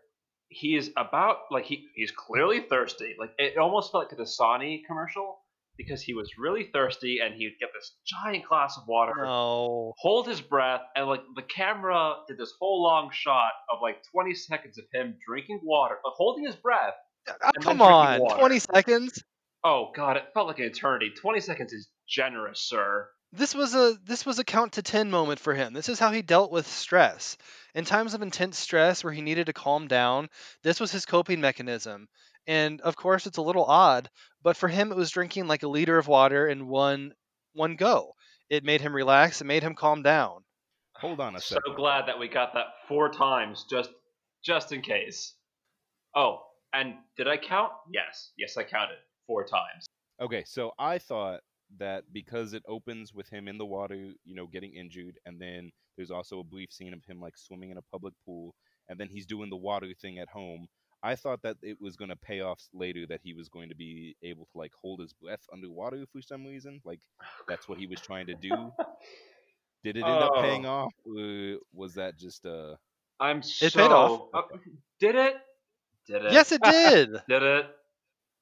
[0.48, 3.16] he is about like he he's clearly thirsty.
[3.18, 5.38] Like it almost felt like a Dasani commercial
[5.76, 9.92] because he was really thirsty and he'd get this giant glass of water, no.
[9.98, 14.34] hold his breath, and like the camera did this whole long shot of like 20
[14.34, 16.94] seconds of him drinking water, but holding his breath.
[17.28, 18.20] Oh, come on.
[18.20, 18.38] water.
[18.38, 19.24] 20 seconds?
[19.64, 21.10] Oh god, it felt like an eternity.
[21.10, 23.08] 20 seconds is generous, sir.
[23.32, 25.72] This was a this was a count to 10 moment for him.
[25.72, 27.36] This is how he dealt with stress.
[27.74, 30.30] In times of intense stress where he needed to calm down,
[30.62, 32.08] this was his coping mechanism.
[32.46, 34.09] And of course it's a little odd,
[34.42, 37.12] but for him it was drinking like a liter of water in one
[37.52, 38.12] one go.
[38.48, 40.44] It made him relax, it made him calm down.
[41.00, 41.62] Hold on a second.
[41.66, 43.90] So glad that we got that four times just
[44.44, 45.35] just in case.
[46.14, 47.72] Oh, and did I count?
[47.92, 48.30] Yes.
[48.38, 49.87] Yes, I counted four times.
[50.20, 51.40] Okay, so I thought
[51.78, 55.72] that because it opens with him in the water, you know, getting injured, and then
[55.96, 58.54] there's also a brief scene of him like swimming in a public pool,
[58.88, 60.68] and then he's doing the water thing at home.
[61.02, 63.74] I thought that it was going to pay off later that he was going to
[63.76, 66.80] be able to like hold his breath underwater for some reason.
[66.85, 67.00] Like
[67.48, 68.72] that's what he was trying to do.
[69.85, 70.70] Did it end up paying Oh.
[70.70, 70.92] off?
[71.06, 72.76] Or was that just uh?
[73.20, 73.66] I'm so.
[73.66, 74.28] It paid off.
[74.35, 74.42] uh,
[75.00, 75.35] did it?
[76.06, 76.32] Did it?
[76.32, 77.11] Yes, it did.
[77.28, 77.66] Did it?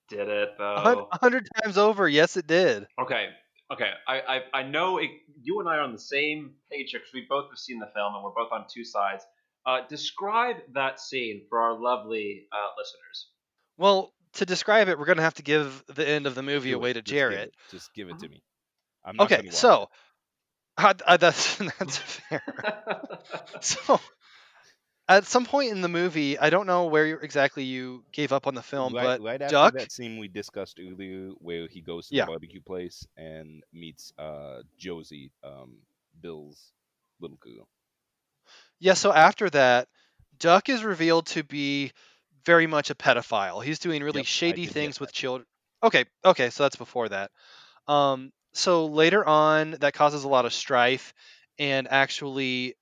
[0.09, 1.09] Did it though?
[1.13, 2.07] a hundred times over.
[2.09, 2.87] Yes, it did.
[3.01, 3.29] Okay,
[3.73, 3.91] okay.
[4.07, 5.11] I I, I know it,
[5.43, 8.15] you and I are on the same page because we both have seen the film
[8.15, 9.25] and we're both on two sides.
[9.67, 13.31] Uh, describe that scene for our lovely uh, listeners.
[13.77, 16.93] Well, to describe it, we're gonna have to give the end of the movie away
[16.93, 16.95] it.
[16.95, 17.43] to Just give Jarrett.
[17.43, 17.55] it.
[17.69, 18.21] Just give it Uh-huh.
[18.21, 18.43] to me.
[19.05, 19.89] I'm not Okay, so
[20.79, 22.43] uh, uh, that's that's fair.
[23.61, 24.01] So,
[25.09, 28.55] at some point in the movie, I don't know where exactly you gave up on
[28.55, 29.73] the film, right, but right after Duck.
[29.73, 32.17] that scene we discussed earlier, where he goes to Yeah.
[32.17, 35.79] the barbecue place and meets uh Josie, um,
[36.21, 36.73] Bill's
[37.21, 37.69] little girl.
[38.79, 39.89] Yeah, so after that,
[40.39, 41.93] Duck is revealed to be
[42.45, 43.65] very much a pedophile.
[43.65, 45.01] He's doing really Yep, I shady did get things that.
[45.01, 45.47] with children.
[45.83, 47.31] Okay, okay, so that's before that.
[47.89, 51.15] Um, so later on, that causes a lot of strife,
[51.59, 52.77] and actually,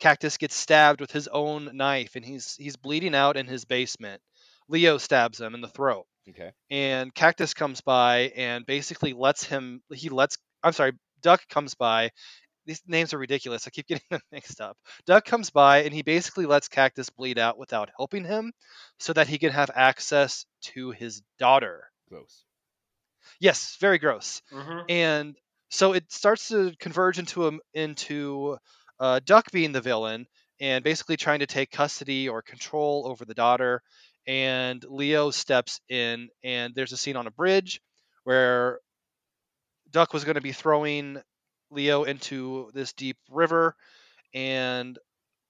[0.00, 4.22] Cactus gets stabbed with his own knife, and he's he's bleeding out in his basement.
[4.68, 6.52] Leo stabs him in the throat, Okay.
[6.70, 9.82] and Cactus comes by and basically lets him.
[9.92, 10.38] He lets.
[10.62, 10.92] I'm sorry,
[11.22, 12.10] Duck comes by.
[12.66, 13.66] These names are ridiculous.
[13.66, 14.76] I keep getting them mixed up.
[15.06, 18.52] Duck comes by and he basically lets Cactus bleed out without helping him,
[18.98, 21.90] so that he can have access to his daughter.
[22.08, 22.44] Gross.
[23.40, 25.36] Yes, very gross hmm and
[25.70, 28.58] so it starts to converge into a, into
[29.00, 30.26] uh, Duck being the villain
[30.60, 33.82] and basically trying to take custody or control over the daughter.
[34.26, 37.80] And Leo steps in, and there's a scene on a bridge
[38.24, 38.80] where
[39.90, 41.22] Duck was going to be throwing
[41.74, 43.76] Leo into this deep river,
[44.32, 44.98] and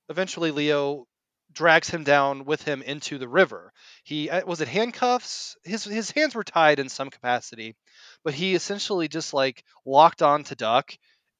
[0.08, 1.06] eventually Leo
[1.52, 3.72] drags him down with him into the river.
[4.02, 5.56] He uh, was it handcuffs?
[5.64, 7.76] His his hands were tied in some capacity,
[8.24, 10.92] but he essentially just like locked on to Duck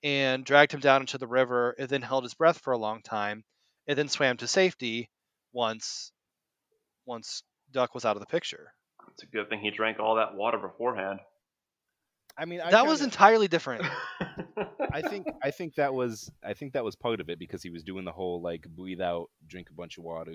[0.02, 3.02] and dragged him down into the river and then held his breath for a long
[3.02, 3.42] time
[3.88, 5.10] and then swam to safety
[5.52, 6.12] once
[7.06, 7.42] once
[7.72, 8.72] Duck was out of the picture.
[9.12, 11.20] It's a good thing he drank all that water beforehand.
[12.36, 13.84] I mean, I that was kinda- entirely different.
[14.92, 17.70] I think I think that was I think that was part of it because he
[17.70, 20.32] was doing the whole like breathe out, drink a bunch of water,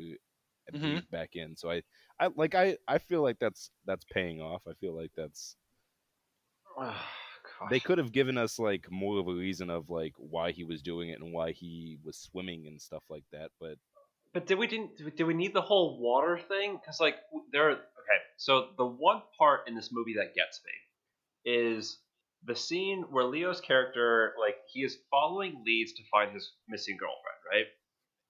[0.67, 0.81] and Mhm.
[0.81, 1.55] breathe back in.
[1.55, 1.83] So I,
[2.19, 4.63] I like I I feel like that's that's paying off.
[4.67, 5.55] I feel like that's
[7.69, 10.81] they could have given us like more of a reason of like why he was
[10.81, 13.51] doing it and why he was swimming and stuff like that.
[13.59, 13.77] But
[14.33, 16.77] But did we didn't did we need the whole water thing?
[16.77, 18.19] Because like w- there, okay.
[18.37, 20.71] So the one part in this movie that gets me
[21.49, 21.97] is
[22.45, 27.39] the scene where Leo's character like he is following leads to find his missing girlfriend,
[27.51, 27.65] right?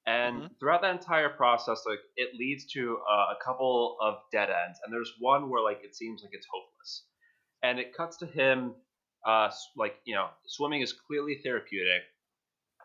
[0.05, 4.79] And throughout that entire process, like it leads to uh, a couple of dead ends,
[4.84, 7.05] and there's one where like it seems like it's hopeless,
[7.62, 8.73] and it cuts to him,
[9.27, 12.03] uh, like you know, swimming is clearly therapeutic,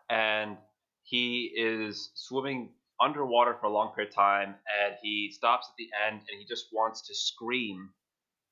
[0.09, 0.57] and
[1.03, 5.89] he is swimming underwater for a long period of time and he stops at the
[6.07, 7.89] end and he just wants to scream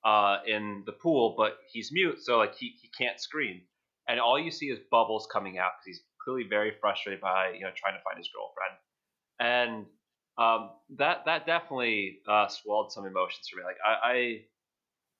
[0.05, 3.61] uh, in the pool but he's mute so like he, he can't scream.
[4.07, 7.61] And all you see is bubbles coming out because he's clearly very frustrated by you
[7.61, 8.75] know trying to find his girlfriend.
[9.39, 9.85] And
[10.37, 13.63] um, that that definitely uh, swelled some emotions for me.
[13.63, 14.41] Like I,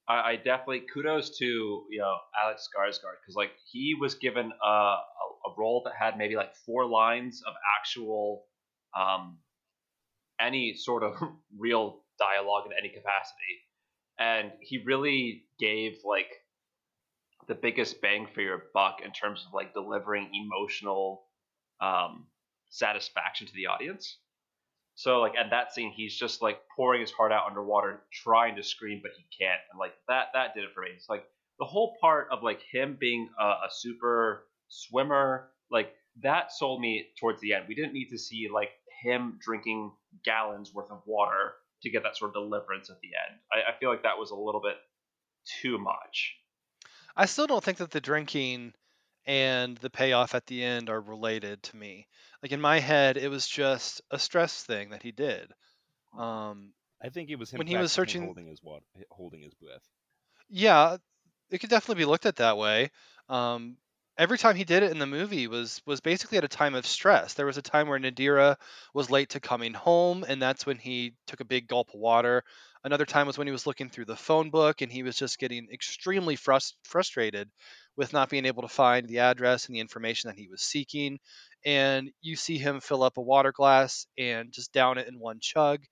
[0.10, 4.68] I I, definitely kudos to you know Alex Skarsgård because like he was given a,
[4.68, 4.98] a
[5.48, 8.46] a role that had maybe like four lines of actual
[8.98, 9.38] um,
[10.40, 11.14] any sort of
[11.58, 13.64] real dialogue in any capacity,
[14.24, 16.32] and he really gave like
[17.50, 21.24] the biggest bang for your buck in terms of like delivering emotional
[21.82, 22.26] um,
[22.70, 24.18] satisfaction to the audience.
[24.96, 28.64] So like at that scene, he's just like pouring his heart out underwater, trying to
[28.64, 30.90] scream, but he can't, and like that that did it for me.
[30.96, 31.26] It's like
[31.60, 37.08] the whole part of like him being a, a super swimmer, like that sold me
[37.20, 37.66] towards the end.
[37.68, 38.70] We didn't need to see like
[39.04, 39.92] him drinking
[40.24, 43.40] gallons worth of water to get that sort of deliverance at the end.
[43.52, 44.76] I, I feel like that was a little bit
[45.62, 46.36] too much.
[47.16, 48.74] I still don't think that the drinking
[49.26, 52.08] and the payoff at the end are related to me.
[52.42, 55.52] Like in my head, it was just a stress thing that he did.
[56.18, 59.54] Um, I think it was him When he was searching- holding his water, holding his
[59.54, 59.84] breath.
[60.50, 60.98] yeah,
[61.50, 62.90] it could definitely be looked at that way.
[63.30, 63.78] Um,
[64.18, 66.86] every time he did it in the movie was was basically at a time of
[66.86, 67.34] stress.
[67.34, 68.58] There was a time where Nadira
[68.94, 72.44] was late to coming home, and that's when he took a big gulp of water.
[72.84, 75.40] Another time was when he was looking through the phone book, and he was just
[75.40, 77.50] getting extremely frus- frustrated
[77.96, 81.20] with not being able to find the address and the information that he was seeking.
[81.66, 85.40] And you see him fill up a water glass and just down it in one
[85.40, 85.84] chug,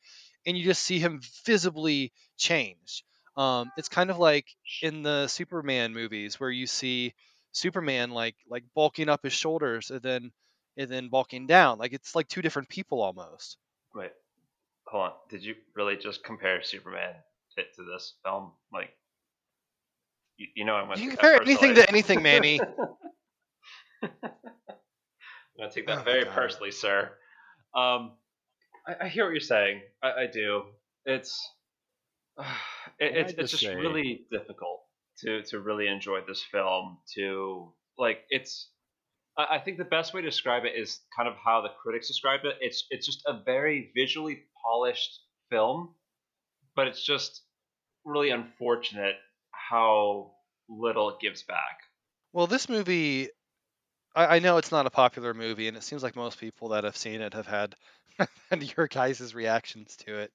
[0.45, 3.03] and you just see him visibly change.
[3.37, 4.47] Um, it's kind of like
[4.81, 7.13] in the Superman movies where you see
[7.51, 10.31] Superman like like bulking up his shoulders and then
[10.77, 11.77] and then bulking down.
[11.77, 13.57] Like it's like two different people almost.
[13.93, 14.11] Wait,
[14.85, 15.11] hold on.
[15.29, 17.13] Did you really just compare Superman
[17.57, 18.51] to, to this film?
[18.71, 18.91] Like,
[20.37, 20.99] you, you know, I went.
[20.99, 22.59] You can compare anything to anything, Manny.
[24.03, 24.09] I'm
[25.57, 27.11] gonna take that Oh very personally, sir.
[27.75, 28.13] Um,
[28.87, 29.81] I, I hear what you're saying.
[30.01, 30.63] I, I do.
[31.05, 31.47] It's
[32.39, 32.45] it,
[32.99, 34.81] Can I it's it's just just say- really difficult
[35.21, 36.97] to to really enjoy this film.
[37.15, 38.69] To like, it's.
[39.37, 42.45] I think the best way to describe it is kind of how the critics described
[42.45, 42.57] it.
[42.59, 45.95] It's it's just a very visually polished film,
[46.75, 47.41] but it's just
[48.03, 49.15] really unfortunate
[49.51, 50.31] how
[50.69, 51.79] little it gives back.
[52.33, 53.29] Well, this movie,
[54.15, 56.83] I, I know it's not a popular movie, and it seems like most people that
[56.83, 57.75] have seen it have had
[58.49, 60.31] had your guys' reactions to it.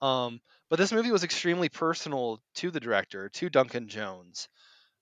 [0.00, 4.48] Um, but this movie was extremely personal to the director, to Duncan Jones.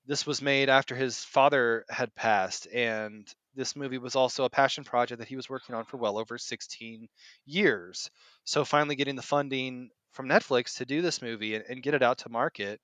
[0.07, 4.85] This was made after his father had passed, and this movie was also a passion
[4.85, 7.09] project that he was working on for well over 16
[7.46, 8.11] years.
[8.44, 12.02] So finally getting the funding from Netflix to do this movie and, and get it
[12.02, 12.80] out to market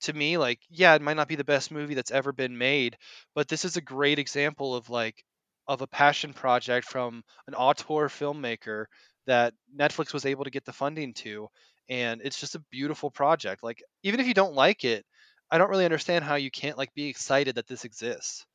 [0.00, 2.96] to me like yeah it might not be the best movie that's ever been made
[3.34, 5.24] but this is a great example of like
[5.68, 8.86] of a passion project from an auteur filmmaker
[9.26, 11.48] that netflix was able to get the funding to
[11.88, 15.04] and it's just a beautiful project like even if you don't like it
[15.50, 18.46] i don't really understand how you can't like be excited that this exists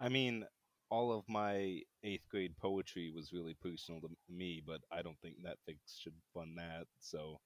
[0.00, 0.44] I mean,
[0.90, 5.36] all of my eighth grade poetry was really personal to me, but I don't think
[5.42, 6.86] Netflix should fund that.
[7.00, 7.40] So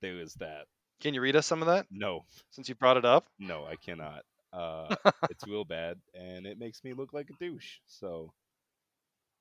[0.00, 0.66] there is that.
[1.00, 3.76] can you read us some of that No, since you brought it up no, I
[3.76, 4.22] cannot.
[4.52, 4.94] Uh,
[5.30, 7.78] it's real bad, and it makes me look like a douche.
[7.86, 8.32] So,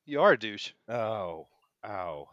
[0.05, 1.47] you are a douche oh,
[1.85, 2.27] ow.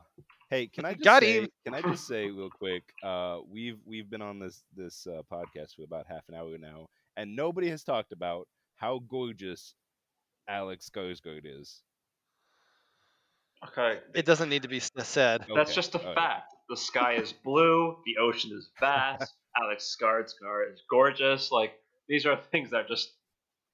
[0.50, 1.40] Hey, can I just Got say?
[1.40, 1.48] him.
[1.64, 2.94] Can I just say real quick?
[3.02, 6.88] Uh, we've we've been on this this uh, podcast for about half an hour now,
[7.16, 9.74] and nobody has talked about how gorgeous
[10.48, 11.82] Alex Skarsgård is.
[13.66, 16.14] Okay, it doesn't need to be s- said That's Okay, just a all right.
[16.14, 16.54] fact.
[16.68, 18.02] The sky is blue.
[18.04, 19.34] The ocean is vast.
[19.60, 21.50] Alex Skarsgård is gorgeous.
[21.50, 23.14] Like these are things that just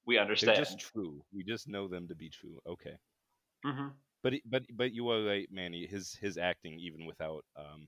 [0.05, 0.65] we They're understand.
[0.65, 1.23] just true.
[1.31, 2.59] We just know them to be true.
[2.65, 2.97] Okay.
[3.63, 3.91] hmm
[4.23, 5.87] But but but you are right, Manny.
[5.87, 7.87] His his acting, even without um,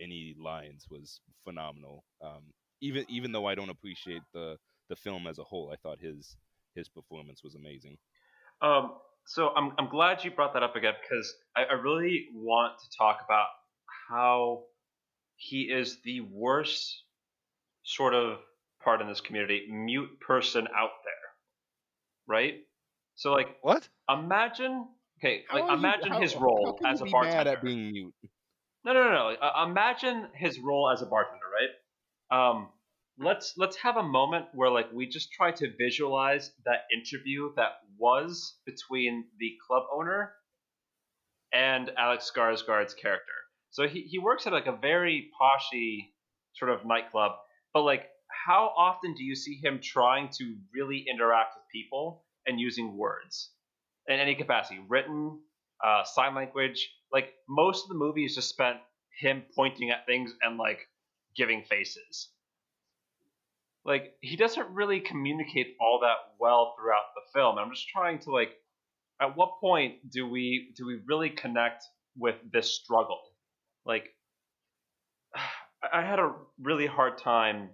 [0.00, 2.04] any lines, was phenomenal.
[2.22, 4.56] Um, even even though I don't appreciate the
[4.88, 6.36] the film as a whole, I thought his
[6.74, 7.98] his performance was amazing.
[8.62, 8.94] Um,
[9.26, 12.98] so I'm I'm glad you brought that up again because I, I really want to
[12.98, 13.48] talk about
[14.10, 14.64] how
[15.36, 17.04] he is the worst
[17.84, 18.38] sort of
[18.82, 21.28] part in this community, mute person out there,
[22.36, 22.56] right?
[23.16, 27.04] So like, what imagine okay, How like are you- imagine how- his role as a
[27.06, 27.36] bartender.
[27.36, 28.14] Mad at being mute.
[28.84, 29.28] No, no, no, no.
[29.36, 31.70] Uh, imagine his role as a bartender, right?
[32.50, 32.72] Um,
[33.18, 37.72] let's let's have a moment where like we just try to visualize that interview that
[37.98, 40.32] was between the club owner
[41.52, 43.32] and Alex Skarsgård's character.
[43.70, 46.12] So he he works at like a very poshy
[46.54, 47.32] sort of nightclub,
[47.74, 48.08] but like
[48.46, 53.50] how often do you see him trying to really interact with people and using words
[54.08, 55.38] in any capacity, written,
[55.84, 56.90] uh, sign language?
[57.12, 58.78] Like most of the movie is just spent
[59.20, 60.80] him pointing at things and like
[61.36, 62.30] giving faces.
[63.84, 67.58] Like he doesn't really communicate all that well throughout the film.
[67.58, 68.50] I'm just trying to like,
[69.20, 71.84] at what point do we do we really connect
[72.16, 73.20] with this struggle?
[73.86, 74.08] Like,
[75.92, 77.70] I had a really hard time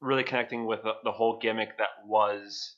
[0.00, 2.76] really connecting with the, the whole gimmick that was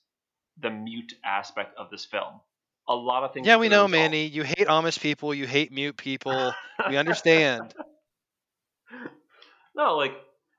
[0.61, 2.41] the mute aspect of this film.
[2.89, 3.47] A lot of things.
[3.47, 6.53] yeah we know resolved- manny you hate amish people you hate mute people
[6.89, 7.75] we understand
[9.75, 10.13] no, like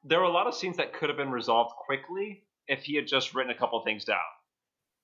[0.03, 3.07] there were a lot of scenes that could have been resolved quickly if he had
[3.07, 4.17] just written a couple things down.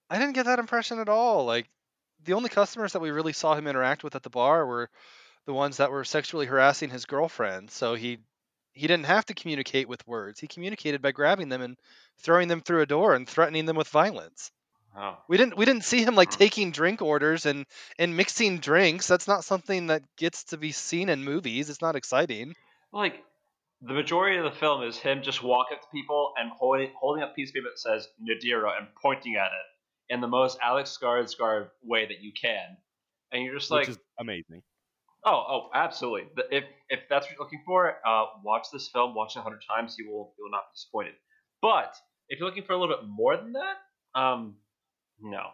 [0.10, 1.46] I didn't get that impression at all.
[1.46, 1.68] Like
[2.24, 4.90] the only customers that we really saw him interact with at the bar were
[5.46, 7.72] the ones that were sexually harassing his girlfriend.
[7.72, 8.20] So he
[8.74, 10.40] he didn't have to communicate with words.
[10.40, 11.78] He communicated by grabbing them and
[12.20, 14.52] throwing them through a door and threatening them with violence.
[14.96, 15.18] Oh.
[15.28, 16.38] We didn't we didn't see him like Hmm.
[16.40, 17.66] taking drink orders and
[17.98, 19.08] and mixing drinks.
[19.08, 21.70] That's not something that gets to be seen in movies.
[21.70, 22.54] It's not exciting.
[22.92, 23.16] Like
[23.82, 27.24] the majority of the film is him just walking up to people and holding holding
[27.24, 30.58] up a piece of paper that says Nadira and pointing at it in the most
[30.62, 32.78] Alex Skarsgård way that you can.
[33.32, 34.62] And you're just like, which is amazing.
[35.26, 36.28] oh, oh, absolutely.
[36.52, 39.64] If if that's what you're looking for, uh, watch this film, watch it a hundred
[39.68, 39.96] times.
[39.98, 41.14] You will you will not be disappointed.
[41.64, 41.96] But
[42.30, 43.78] if you're looking for a little bit more than that,
[44.20, 44.58] um,
[45.24, 45.50] no,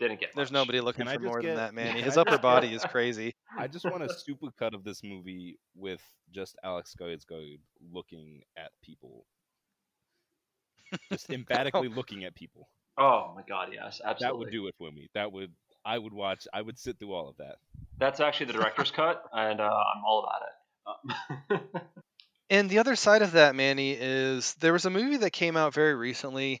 [0.00, 0.30] didn't get.
[0.34, 0.60] There's much.
[0.60, 1.94] nobody looking Can for more get- than that, Manny.
[2.00, 3.34] can His I upper body get- is crazy.
[3.58, 6.00] I just want a super cut of this movie with
[6.32, 7.58] just Alex Skarsgård
[7.92, 9.26] looking at people,
[11.10, 12.68] just emphatically looking at people.
[12.98, 14.24] Oh my god, yes, absolutely.
[14.24, 15.08] That would do it for me.
[15.14, 15.52] That would
[15.84, 16.46] I would watch.
[16.52, 17.56] I would sit through all of that.
[17.98, 21.60] That's actually the director's cut, and uh, I'm all about it.
[21.60, 21.60] Um,
[22.48, 25.74] And the other side of that, Manny, is there was a movie that came out
[25.74, 26.60] very recently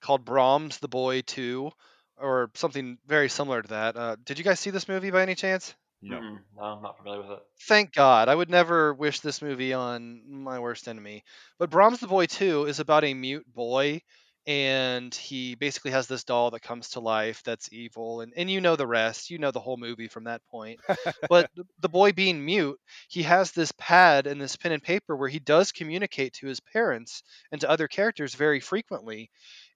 [0.00, 1.70] called Brahms the Boy 2
[2.18, 3.96] or something very similar to that.
[3.96, 5.74] Uh, did you guys see this movie by any chance?
[6.02, 6.16] No.
[6.18, 7.42] mm-mm, no, I'm not familiar with it.
[7.68, 8.28] Thank God.
[8.28, 11.24] I would never wish this movie on my worst enemy.
[11.58, 14.02] But Brahms the Boy 2 is about a mute boy,
[14.46, 18.20] and he basically has this doll that comes to life that's evil.
[18.20, 19.30] And, and you know the rest.
[19.30, 20.80] You know the whole movie from that point.
[21.28, 22.78] But the boy being mute,
[23.08, 26.60] he has this pad and this pen and paper where he does communicate to his
[26.60, 29.30] parents and to other characters very frequently.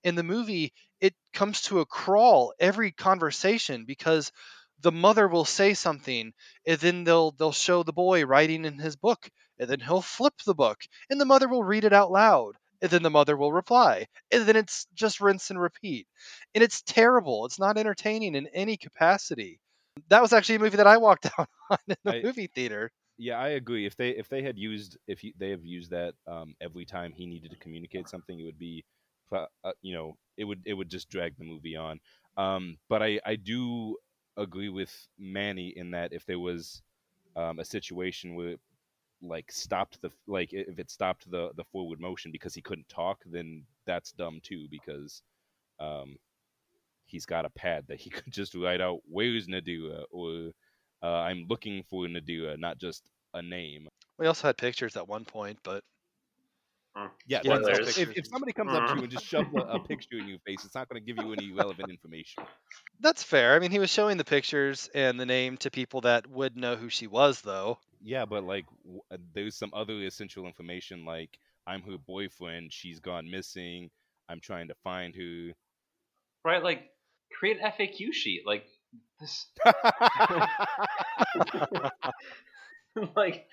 [0.05, 4.31] In the movie, it comes to a crawl every conversation because
[4.79, 6.33] the mother will say something
[6.67, 10.35] and then they'll they'll show the boy writing in his book and then he'll flip
[10.47, 10.81] the book
[11.11, 14.47] and the mother will read it out loud and then the mother will reply and
[14.47, 16.07] then it's just rinse and repeat
[16.55, 19.61] and it's terrible it's not entertaining in any capacity
[20.09, 22.91] that was actually a movie that i walked out on in the I- movie theater
[23.19, 23.87] Yeah, I agree.
[23.87, 27.13] If they if they had used if he, they have used that um, every time
[27.13, 28.85] he needed to communicate something, it would be,
[29.33, 32.01] uh, you know, it would it would just drag the movie on.
[32.37, 33.97] Um, but I I do
[34.37, 36.83] agree with Manny in that if there was
[37.37, 38.61] um, a situation where it,
[39.23, 43.19] like stopped the like if it stopped the the forward motion because he couldn't talk,
[43.27, 45.23] then that's dumb too because
[45.79, 46.17] um,
[47.07, 50.51] he's got a pad that he could just write out where's Nadira or
[51.03, 53.89] uh, I'm looking for Nadira, not just a name.
[54.19, 55.83] we also had pictures at one point but
[57.27, 59.81] Yeah, Yeah, that's if, if somebody comes up to you and just shoves a, a
[59.89, 62.43] picture in your face, it's not going to give you any relevant information.
[63.01, 66.27] that's fair i mean he was showing the pictures and the name to people that
[66.27, 70.47] would know who she was though Yeah, but like, w- uh, there's some other essential
[70.47, 73.91] information, like I'm her boyfriend, she's gone missing,
[74.29, 75.53] I'm trying to find her.
[76.45, 76.91] Right, like
[77.33, 78.65] create an FAQ sheet, like
[79.21, 79.47] this,
[83.17, 83.47] like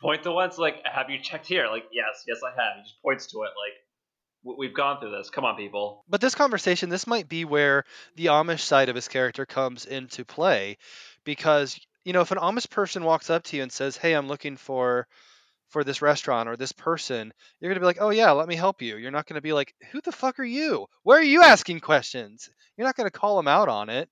[0.00, 1.68] point to once, like have you checked here?
[1.68, 2.76] Like yes, yes, I have.
[2.76, 5.30] He just points to it, like we've gone through this.
[5.30, 6.04] Come on, people.
[6.08, 7.84] But this conversation, this might be where
[8.16, 10.78] the Amish side of his character comes into play,
[11.24, 14.28] because you know, if an Amish person walks up to you and says, "Hey, I'm
[14.28, 15.06] looking for
[15.68, 18.82] for this restaurant or this person," you're gonna be like, "Oh yeah, let me help
[18.82, 20.86] you." You're not gonna be like, "Who the fuck are you?
[21.02, 24.08] Where are you asking questions?" You're not gonna call them out on it.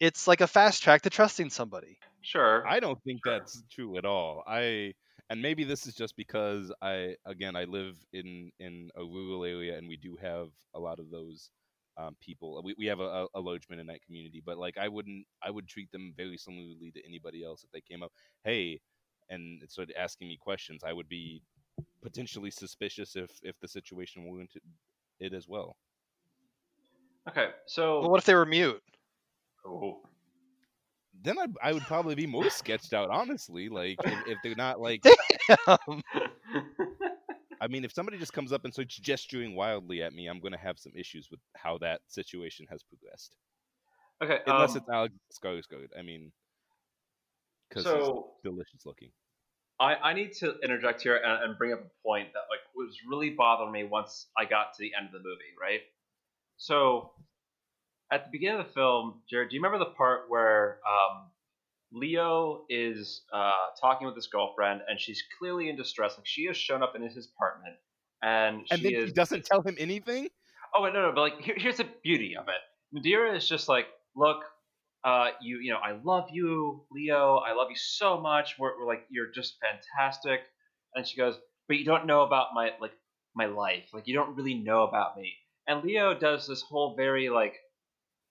[0.00, 1.98] It's like a fast track to trusting somebody.
[2.22, 2.66] Sure.
[2.66, 4.42] I don't think that's true at all.
[4.46, 4.94] I
[5.30, 9.78] and maybe this is just because I again I live in in a rural area
[9.78, 11.50] and we do have a lot of those
[11.96, 12.60] um, people.
[12.64, 15.90] We we have a, a large Mennonite community, but like I wouldn't I would treat
[15.92, 18.12] them very similarly to anybody else if they came up,
[18.44, 18.80] hey,
[19.30, 20.82] and started asking me questions.
[20.84, 21.42] I would be
[22.02, 24.62] potentially suspicious if if the situation warranted
[25.20, 25.76] it as well.
[27.28, 28.82] Okay, so But what if they were mute?
[29.64, 30.02] Oh.
[31.24, 33.68] Then I I would probably be more sketched out, honestly.
[33.68, 35.02] Like if, if they're not like
[37.60, 40.52] I mean, if somebody just comes up and starts gesturing wildly at me, I'm going
[40.52, 43.36] to have some issues with how that situation has progressed.
[44.22, 45.88] okay, Unless um, it's Alex Skarsgård.
[45.98, 46.30] I mean,
[47.68, 49.10] because so he's delicious looking.
[49.80, 52.96] I, I need to interject here and, and bring up a point that like was
[53.08, 55.80] really bothering me once I got to the end of the movie, right?
[56.56, 57.12] So
[58.10, 61.26] at the beginning of the film, Jarrett, do you remember the part where um,
[61.92, 66.14] Leo is uh, talking with his girlfriend and she's clearly in distress?
[66.16, 67.76] Like she has shown up in his apartment
[68.22, 70.28] and And she then is he doesn't tell him anything.
[70.74, 72.96] Oh no, no, but like here, here's the beauty of it.
[72.96, 73.86] Nadira is just like,
[74.16, 74.44] look,
[75.04, 77.36] uh, you, you know, I love you, Leo.
[77.36, 78.56] I love you so much.
[78.58, 80.40] We're, we're like, you're just fantastic.
[80.94, 81.36] And she goes,
[81.68, 82.92] but you don't know about my like
[83.34, 83.84] my life.
[83.92, 85.32] Like you don't really know about me.
[85.66, 87.54] And Leo does this whole very like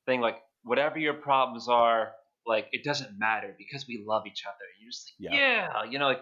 [0.06, 2.12] thing, like whatever your problems are,
[2.46, 4.56] like it doesn't matter because we love each other.
[4.82, 5.70] You're just like, Yeah.
[5.84, 6.22] yeah, you know, like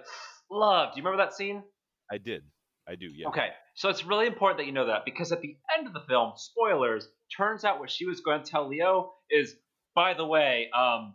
[0.52, 0.94] love.
[0.94, 1.64] Do you remember that scene?
[2.12, 2.44] I did.
[2.88, 3.08] I do.
[3.16, 3.28] Yeah.
[3.30, 6.02] Okay, so it's really important that you know that because at the end of the
[6.08, 9.56] film, spoilers, turns out what she was going to tell Leo is,
[9.96, 11.14] by the way, um,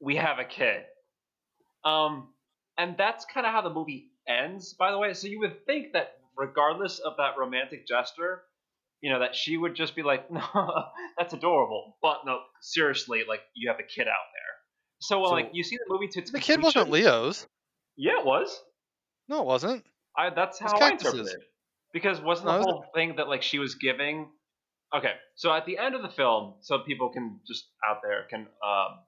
[0.00, 0.82] we have a kid.
[1.84, 2.28] Um,
[2.78, 5.12] and that's kind of how the movie ends, by the way.
[5.14, 8.42] So you would think that regardless of that romantic gesture,
[9.04, 10.40] you know, that she would just be like, no,
[11.18, 11.98] that's adorable.
[12.00, 14.52] But no, seriously, like, you have a kid out there.
[15.00, 17.46] So, well, So- like, you see the movie to its the kid wasn't Leo's.
[17.98, 18.58] Yeah, it was.
[19.28, 19.84] No, it wasn't.
[20.16, 21.40] I that's how I interpreted it.
[21.92, 24.30] Because wasn't No, the it was- whole thing that like she was giving?
[24.96, 28.40] Okay, so at the end of the film, so people can just out there can
[28.64, 28.98] um,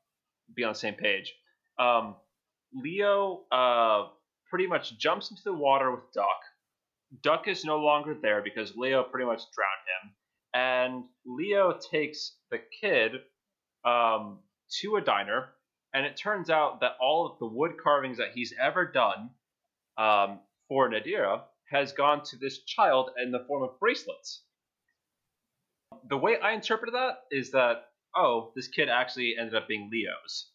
[0.55, 1.33] be on the same page.
[1.79, 2.17] Um,
[2.75, 4.09] Leo uh,
[4.51, 6.41] pretty much jumps into the water with Duck.
[7.23, 10.15] Duck is no longer there because Leo pretty much drowned him,
[10.55, 13.13] and Leo takes the kid
[13.85, 14.41] um,
[14.81, 15.51] to a diner,
[15.95, 19.31] and it turns out that all of the wood carvings that he's ever done
[19.99, 24.43] um, for Nadira has gone to this child in the form of bracelets.
[26.09, 27.87] The way I interpreted that is that
[28.17, 30.51] oh, this kid actually ended up being Leo's.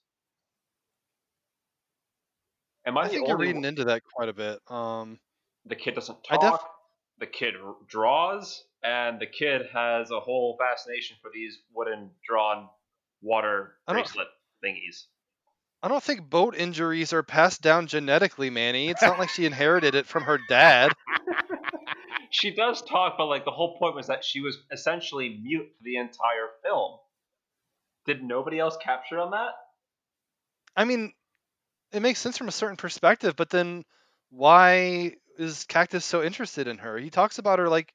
[2.85, 4.59] Am I, I think you're reading into that quite a bit.
[4.67, 5.19] Um,
[5.65, 6.41] the kid doesn't talk.
[6.41, 6.69] def-
[7.19, 12.67] the kid r- draws, and the kid has a whole fascination for these wooden drawn
[13.21, 14.27] water bracelet
[14.63, 15.05] thingies.
[15.83, 18.89] I don't think boat injuries are passed down genetically, Manny.
[18.89, 20.91] It's not like she inherited it from her dad.
[22.33, 25.83] She does talk, but like the whole point was that she was essentially mute for
[25.83, 26.97] the entire film.
[28.05, 29.51] Did nobody else capture on that?
[30.75, 31.11] I mean,
[31.91, 33.83] it makes sense from a certain perspective, but then
[34.29, 36.97] why is Cactus so interested in her?
[36.97, 37.93] He talks about her like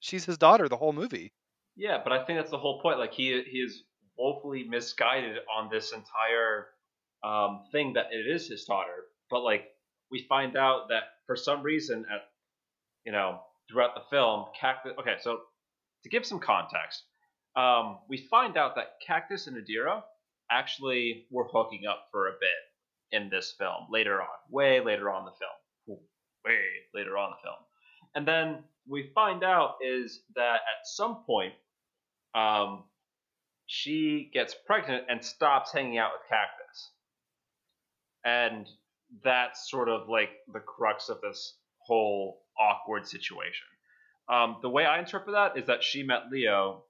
[0.00, 1.32] she's his daughter the whole movie.
[1.76, 2.98] Yeah, but I think that's the whole point.
[2.98, 3.82] Like he he is
[4.18, 6.66] woefully misguided on this entire
[7.24, 9.04] um, thing that it is his daughter.
[9.30, 9.64] But like
[10.10, 12.22] we find out that for some reason at
[13.04, 13.40] you know
[13.70, 14.92] throughout the film, Cactus.
[14.98, 15.38] Okay, so
[16.02, 17.04] to give some context,
[17.56, 20.02] um, we find out that Cactus and Nadira
[20.50, 25.24] actually were hooking up for a bit in this film later on, way later on
[25.24, 25.50] the film,
[26.48, 26.58] way
[26.94, 27.56] later on in the film.
[28.14, 31.52] And then we find out is that at some point,
[32.34, 32.84] um,
[33.66, 36.90] she gets pregnant and stops hanging out with Cactus.
[38.24, 38.66] And
[39.22, 43.66] that's sort of like the crux of this whole awkward situation.
[44.28, 46.84] Um, the way I interpret that is that she met Leo,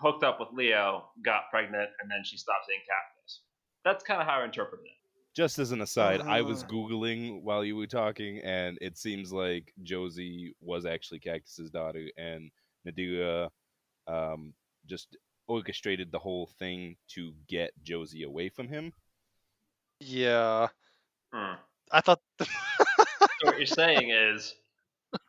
[0.00, 3.40] hooked up with Leo, got pregnant, and then she stopped seeing Cactus.
[3.84, 5.01] That's kind of how I interpret it.
[5.34, 6.66] Just as an aside, I was Uh.
[6.66, 12.50] googling while you were talking, and it seems like Josie was actually Cactus's daughter, and
[12.86, 13.50] Nadira
[14.06, 14.52] um,
[14.86, 15.16] just
[15.46, 18.92] orchestrated the whole thing to get Josie away from him.
[20.00, 20.68] Yeah.
[21.32, 21.54] Hmm.
[21.90, 22.46] I thought So
[23.44, 24.54] what you're saying is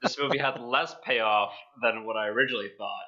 [0.02, 3.06] this movie had less payoff than what I originally thought.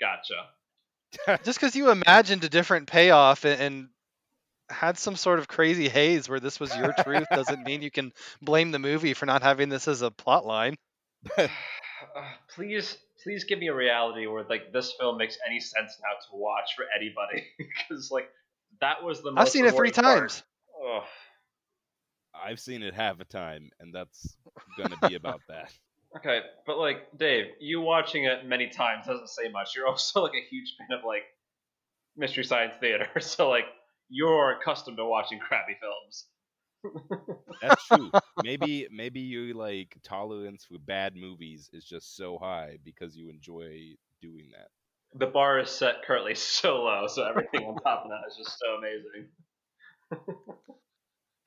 [0.00, 1.38] Gotcha.
[1.44, 3.88] just because you imagined a different payoff and, and
[4.70, 8.12] had some sort of crazy haze where this was your truth doesn't mean you can
[8.40, 10.76] blame the movie for not having this as a plot line.
[11.36, 11.48] Uh,
[12.54, 16.40] please, please give me a reality where like this film makes any sense now to
[16.40, 18.28] watch for anybody, because like
[18.80, 19.32] that was the.
[19.32, 20.18] Most I've seen it three part.
[20.18, 20.42] times.
[20.84, 21.02] Ugh.
[22.42, 24.36] I've seen it half a time, and that's
[24.78, 25.72] gonna be about that.
[26.16, 29.76] Okay, but like Dave, you watching it many times doesn't say much.
[29.76, 31.22] You're also like a huge fan of like
[32.16, 33.66] mystery science theater, so like
[34.10, 36.26] you're accustomed to watching crappy films.
[37.62, 38.10] That's true.
[38.42, 43.92] maybe maybe your like tolerance for bad movies is just so high because you enjoy
[44.22, 44.68] doing that.
[45.14, 48.58] The bar is set currently so low, so everything on top of that is just
[48.58, 49.28] so amazing.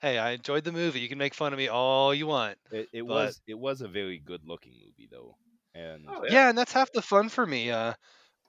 [0.02, 1.00] Hey, I enjoyed the movie.
[1.00, 2.58] You can make fun of me all you want.
[2.72, 5.38] It, it But- was it was a very good looking movie though,
[5.74, 6.50] and Oh, Yeah.
[6.50, 7.72] and that's half the fun for me.
[7.72, 7.94] Uh,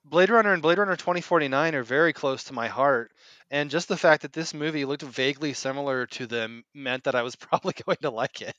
[0.04, 3.10] Blade Runner and Blade Runner 2049 are very close to my heart,
[3.50, 7.22] and just the fact that this movie looked vaguely similar to them meant that I
[7.22, 8.54] was probably going to like it.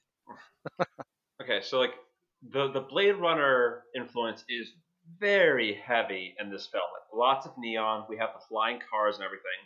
[1.42, 1.94] Okay, so like
[2.42, 4.72] the the Blade Runner influence is
[5.20, 6.84] very heavy in this film.
[6.94, 9.62] Like lots of neon, we have the flying cars and everything,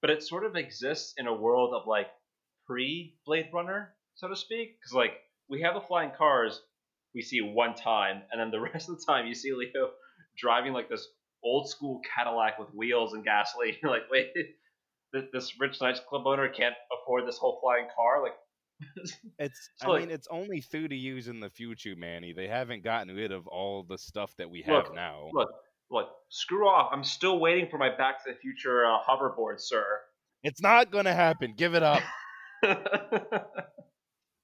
[0.00, 2.08] but it sort of exists in a world of like
[2.66, 4.76] pre Blade Runner, so to speak.
[4.80, 5.12] Because like
[5.48, 6.60] we have the flying cars
[7.14, 9.90] we see one time, and then the rest of the time you see Leo
[10.36, 11.06] driving like this
[11.44, 13.74] old school Cadillac with wheels and gasoline.
[13.82, 14.32] You're like, wait,
[15.32, 18.22] this rich nightclub owner can't afford this whole flying car.
[18.22, 18.34] Like,
[19.38, 22.32] it's So, I like- mean it's only food to use in the future, Manny.
[22.32, 25.28] They haven't gotten rid of all the stuff that we have Look, now.
[25.32, 25.50] Look,
[25.90, 26.90] look, screw off.
[26.92, 29.84] I'm still waiting for my Back to the Future uh, hoverboard, sir.
[30.42, 31.54] It's not gonna happen.
[31.56, 32.02] Give it up.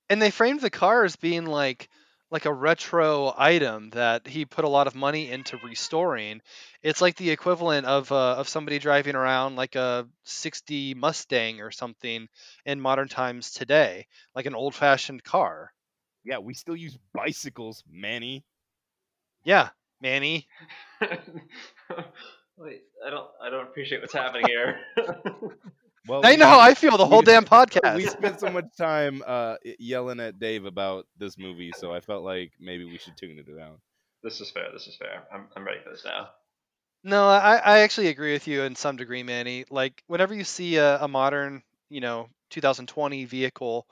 [0.09, 1.89] and they framed the car as being like
[2.31, 6.41] like a retro item that he put a lot of money into restoring.
[6.83, 11.71] It's like the equivalent of uh, of somebody driving around like a 60 Mustang or
[11.71, 12.29] something
[12.67, 15.73] in modern times today, like an old-fashioned car.
[16.25, 18.45] yeah, we still use bicycles, Manny.
[19.45, 19.71] Yeah,
[20.01, 20.47] Manny.
[22.57, 24.81] Wait, I don't, I don't appreciate what's happening here.
[26.09, 27.97] Well, I know how I feel the whole damn podcast.
[27.97, 32.25] we spent so much time uh, yelling at Dave about this movie, so I felt
[32.25, 33.79] like maybe we should tune it down.
[34.23, 34.69] this is fair.
[34.73, 35.25] This is fair.
[35.33, 36.31] I'm, I'm ready for this now.
[37.05, 39.65] No, I, I actually agree with you in some degree, Manny.
[39.71, 43.87] Like whenever you see a, a modern, you know, 2020 vehicle,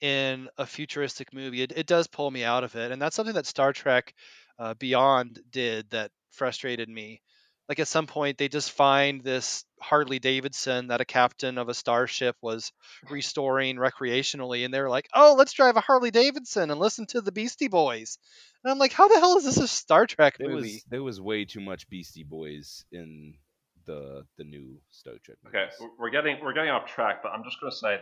[0.00, 3.34] in a futuristic movie, it, it does pull me out of it, and that's something
[3.34, 4.14] that Star Trek
[4.58, 7.20] uh, Beyond did that frustrated me.
[7.68, 11.74] Like at some point, they just find this Harley Davidson that a captain of a
[11.74, 12.72] starship was
[13.10, 17.30] restoring recreationally, and they're like, "Oh, let's drive a Harley Davidson and listen to the
[17.32, 18.16] Beastie Boys."
[18.64, 21.02] And I'm like, "How the hell is this a Star Trek There movie?" was there
[21.02, 23.34] was way too much Beastie Boys in
[23.84, 25.36] the the new Star Trek.
[25.48, 25.74] Okay, movies.
[25.78, 28.00] we're- we're getting we're getting off track, but I'm just gonna say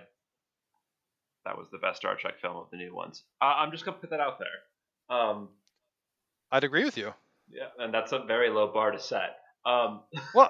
[1.45, 3.25] that was the best Star Trek film of the new ones.
[3.41, 5.17] I, I'm just gonna put that out there.
[5.17, 5.49] Um,
[6.53, 7.13] I'd agree with you.
[7.51, 9.39] yeah, and that's a very low bar to set.
[9.67, 10.01] Um,
[10.35, 10.49] Well,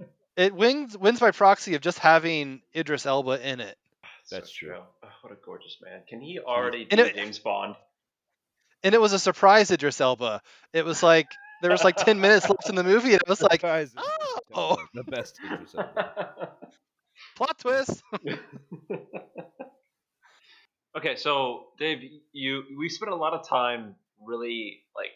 [0.36, 3.76] it wins wins by proxy of just having Idris Elba in it.
[4.30, 4.76] That's so true.
[5.02, 6.02] Oh, what a gorgeous man!
[6.08, 7.74] Can he already And do it- James Bond?
[8.84, 10.40] and it was a surprise Idris Elba.
[10.72, 11.26] It was like
[11.62, 13.92] there was like ten minutes left in the movie, and it was like Surprise,
[14.54, 14.78] oh.
[14.94, 16.50] the best Idris Elba.
[17.36, 18.02] plot twist.
[20.96, 21.98] okay, so Dave,
[22.32, 23.94] you we spent a lot of time
[24.24, 25.12] really like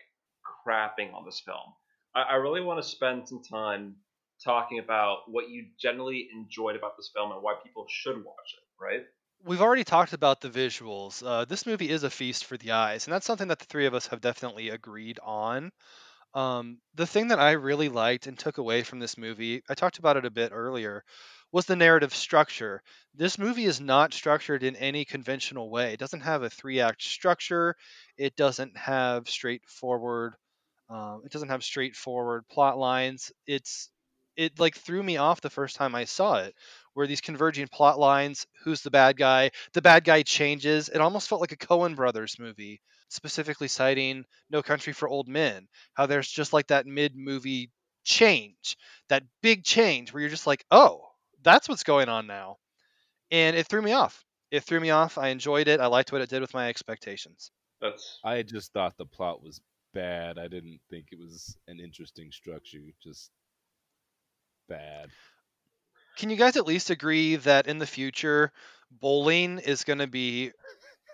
[0.66, 1.74] crapping on this film.
[2.14, 3.96] I, I really want to spend some time
[4.44, 8.82] talking about what you generally enjoyed about this film and why people should watch it.
[8.82, 9.02] Right?
[9.44, 11.24] We've already talked about the visuals.
[11.26, 13.86] Uh, this movie is a feast for the eyes, and that's something that the three
[13.86, 15.72] of us have definitely agreed on.
[16.34, 19.98] Um, the thing that I really liked and took away from this movie, I talked
[19.98, 21.04] about it a bit earlier,
[21.50, 22.82] was the narrative structure.
[23.14, 25.92] This movie is not structured in any conventional way.
[25.92, 27.76] It doesn't have a three act structure.
[28.16, 30.34] It doesn't have straightforward.
[30.92, 33.32] Um, it doesn't have straightforward plot lines.
[33.46, 33.88] It's
[34.36, 36.54] it like threw me off the first time I saw it,
[36.92, 38.46] where these converging plot lines.
[38.64, 39.50] Who's the bad guy?
[39.72, 40.90] The bad guy changes.
[40.90, 45.66] It almost felt like a Coen Brothers movie, specifically citing No Country for Old Men.
[45.94, 47.70] How there's just like that mid movie
[48.04, 48.76] change,
[49.08, 51.06] that big change where you're just like, oh,
[51.42, 52.56] that's what's going on now.
[53.30, 54.24] And it threw me off.
[54.50, 55.16] It threw me off.
[55.16, 55.80] I enjoyed it.
[55.80, 57.50] I liked what it did with my expectations.
[57.80, 59.60] That's I just thought the plot was
[59.92, 60.38] bad.
[60.38, 62.78] I didn't think it was an interesting structure.
[63.02, 63.30] Just
[64.68, 65.10] bad.
[66.16, 68.52] Can you guys at least agree that in the future,
[68.90, 70.50] bowling is going to be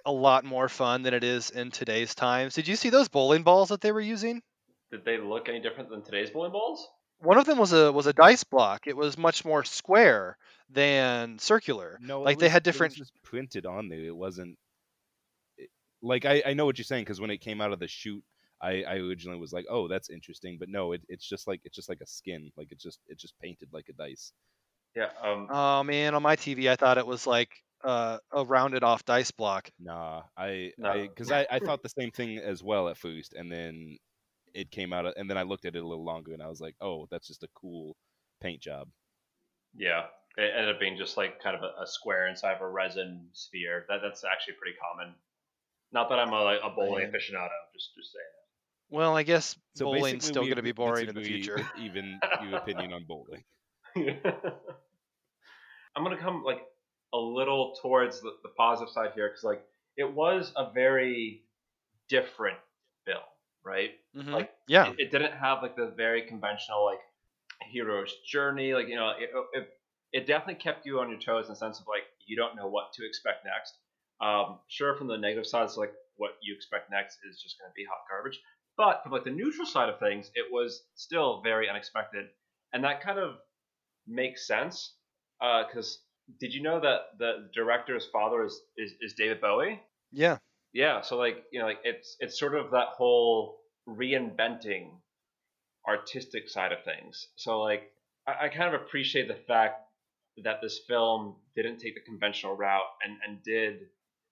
[0.05, 2.55] a lot more fun than it is in today's times?
[2.55, 4.43] Did you see those bowling balls that they were using?
[4.91, 6.89] did they look any different than today's bowling balls?
[7.21, 8.87] One of them was a was a dice block.
[8.87, 10.39] It was much more square
[10.71, 11.99] than circular.
[12.01, 12.95] No, it like they was- had it was different.
[12.95, 14.01] just printed on there.
[14.05, 14.57] It wasn't.
[15.59, 15.69] it-
[16.01, 18.23] like I, I know what you're saying because when it came out of the shoot,
[18.61, 21.77] I, I originally was like, oh, that's interesting, but no, it, it's just like it's
[21.77, 22.51] just like a skin.
[22.57, 24.33] Like it's just it's just painted like a dice.
[24.97, 25.11] Yeah.
[25.23, 27.51] Um, Oh man, on my TV, I thought it was like
[27.85, 29.71] uh, a rounded off dice block.
[29.79, 30.91] Nah, I No.
[30.91, 33.97] I because I, I thought the same thing as well at first, and then
[34.55, 36.61] it came out, and then I looked at it a little longer, and I was
[36.61, 37.97] like, oh, that's just a cool
[38.41, 38.89] paint job.
[39.77, 40.07] Yeah,
[40.37, 43.29] it ended up being just like kind of a, a square inside of a resin
[43.33, 43.85] sphere.
[43.89, 45.15] That that's actually pretty common.
[45.93, 47.49] Not that I'm a, like, a bowling aficionado.
[47.73, 48.13] Just just
[48.91, 51.67] Well, I guess So bowling's still going to be boring in the future.
[51.79, 53.45] Even your opinion on bowling.
[55.97, 56.61] I'm gonna come like
[57.13, 59.65] a little towards the, the positive side here because like
[59.97, 61.43] it was a very
[62.09, 62.59] different
[63.05, 63.23] film,
[63.65, 63.93] right?
[64.17, 64.33] Mhm.
[64.33, 67.01] Like, yeah, it, it didn't have like the very conventional like
[67.73, 69.69] hero's journey like you know it, it,
[70.13, 72.69] it definitely kept you on your toes in the sense of like you don't know
[72.69, 73.75] what to expect next
[74.21, 77.69] um sure from the negative side it's like what you expect next is just going
[77.69, 78.41] to be hot garbage
[78.79, 82.27] but from like the neutral side of things it was still very unexpected
[82.73, 83.35] and that kind of
[84.07, 84.95] makes sense
[85.43, 86.01] uh, because
[86.41, 89.81] did you know that the director's father is, is is david bowie
[90.13, 90.39] yeah.
[90.73, 93.59] yeah, so like you know, like it's it's sort of that whole
[93.89, 94.91] reinventing
[95.87, 97.29] artistic side of things.
[97.37, 97.91] So like
[98.27, 99.83] I, I kind of appreciate the fact
[100.45, 103.81] that this film didn't take the conventional route and and did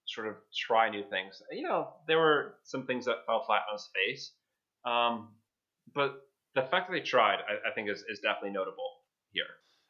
[0.06, 1.42] sort of try new things.
[1.50, 4.32] You know, there were some things that fell flat on its face,
[4.86, 5.28] um,
[5.94, 6.22] but
[6.54, 8.90] the fact that they tried, I, I think, is, is definitely notable
[9.32, 9.44] here.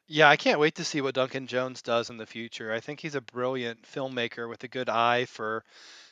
[0.07, 2.73] Yeah, I can't wait to see what Duncan Jones does in the future.
[2.73, 5.63] I think he's a brilliant filmmaker with a good eye for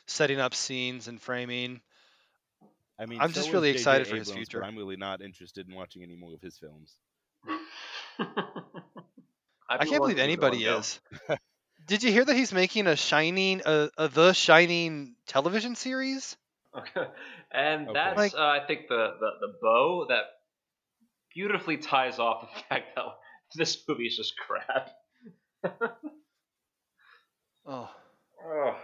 [0.06, 1.80] setting up scenes and framing.
[2.98, 3.78] I mean, I'm so just is really J.J.
[3.78, 4.60] excited for his future.
[4.60, 6.94] But I'm really not interested in watching any more of his films.
[9.68, 11.00] I can't believe anybody is.
[11.86, 16.36] Did you hear that he's making a Shining, a, a The Shining television series?
[16.76, 17.06] Okay.
[17.52, 17.92] And Okay.
[17.94, 20.24] that's, Like- uh, I think, the, the, the bow that
[21.34, 23.04] beautifully ties off the fact that
[23.54, 24.90] this movie is just crap.
[27.68, 27.90] Oh,
[28.48, 28.76] Oh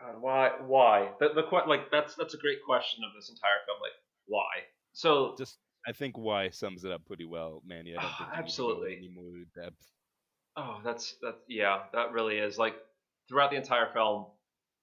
[0.00, 0.50] God, why?
[0.64, 1.10] Why?
[1.20, 3.78] The, the que- like that's that's a great question of this entire film.
[3.80, 3.92] Like,
[4.26, 4.48] why?
[4.94, 7.94] So Just, I think why sums it up pretty well, Manny.
[7.96, 8.96] I don't think you need to go absolutely.
[8.96, 9.84] any more depth.
[10.56, 12.74] Oh, that's that's yeah, that really is like
[13.28, 14.26] throughout the entire film,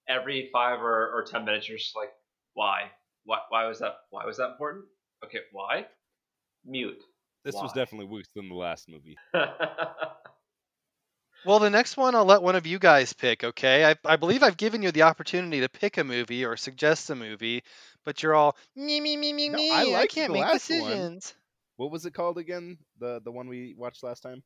[0.07, 2.09] every five or, or ten minutes, you're just like,
[2.53, 2.91] why?
[3.25, 3.39] Why?
[3.49, 3.95] Why was that?
[4.09, 4.85] Why was that important?
[5.25, 5.85] Okay, why?
[6.65, 7.01] Mute.
[7.43, 9.17] This was definitely worse than the last movie.
[11.43, 13.85] Well, the next one I'll let one of you guys pick, okay?
[13.85, 17.15] I, I believe I've given you the opportunity to pick a movie or suggest a
[17.15, 17.63] movie,
[18.03, 19.69] but you're all me me me me No, me.
[19.69, 21.07] I I, liked can't the make last one.
[21.07, 21.33] decisions.
[21.77, 22.77] What was it called again?
[22.99, 24.43] The the one we watched last time?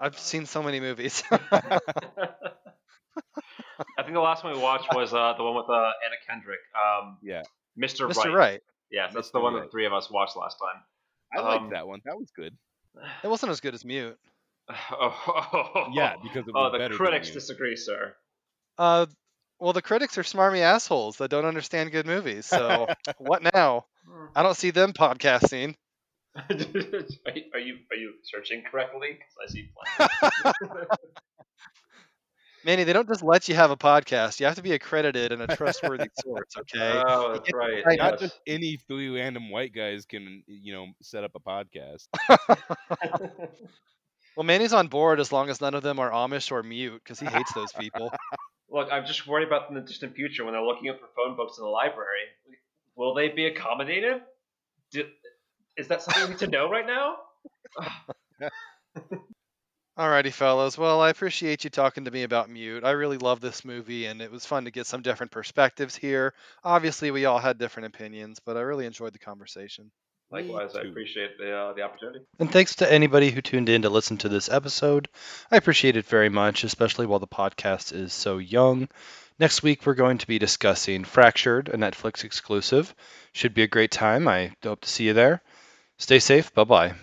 [0.00, 1.22] I've seen so many movies.
[3.98, 6.60] I think the last one we watched was uh, the one with uh, Anna Kendrick,
[6.74, 7.42] um, Yeah,
[7.78, 8.08] Mr.
[8.08, 8.16] Mr.
[8.26, 8.34] Right.
[8.34, 8.60] Right.
[8.90, 9.42] Yes, that's the Mr.
[9.42, 10.82] one that the three of us watched last time.
[11.34, 12.00] I Um, liked that one.
[12.04, 12.56] That was good.
[13.22, 14.18] It wasn't as good as Mute.
[14.90, 18.14] Oh, Yeah, because it oh, the better than critics disagree, sir.
[18.78, 19.06] Uh,
[19.58, 22.46] well, the critics are smarmy assholes that don't understand good movies.
[22.46, 22.86] So
[23.18, 23.86] what now?
[24.34, 25.74] I don't see them podcasting.
[26.36, 29.18] are, you, are you are you searching correctly?
[29.18, 30.86] Because I see plenty.
[32.64, 34.40] Manny, they don't just let you have a podcast.
[34.40, 36.56] You have to be accredited and a trustworthy source.
[36.58, 37.02] Okay.
[37.06, 37.84] Oh, that's right.
[37.84, 37.98] right.
[37.98, 38.20] Not yes.
[38.20, 42.08] just any three random white guys can, you know, set up a podcast.
[44.36, 47.20] Well, Manny's on board as long as none of them are Amish or mute because
[47.20, 48.12] he hates those people.
[48.70, 51.36] Look, I'm just worried about in the distant future when they're looking up for phone
[51.36, 52.22] books in the library.
[52.96, 54.22] Will they be accommodated?
[54.90, 55.04] Do,
[55.76, 57.16] is that something we need to know right now?
[59.96, 60.76] Alrighty, fellas.
[60.76, 62.82] Well, I appreciate you talking to me about Mute.
[62.82, 66.34] I really love this movie, and it was fun to get some different perspectives here.
[66.64, 69.92] Obviously, we all had different opinions, but I really enjoyed the conversation.
[70.32, 72.24] Likewise, I appreciate the uh, the opportunity.
[72.40, 75.08] And thanks to anybody who tuned in to listen to this episode.
[75.52, 78.88] I appreciate it very much, especially while the podcast is so young.
[79.38, 82.92] Next week, we're going to be discussing Fractured, a Netflix exclusive.
[83.32, 84.26] Should be a great time.
[84.26, 85.40] I hope to see you there.
[85.98, 86.52] Stay safe.
[86.52, 86.94] Bye bye.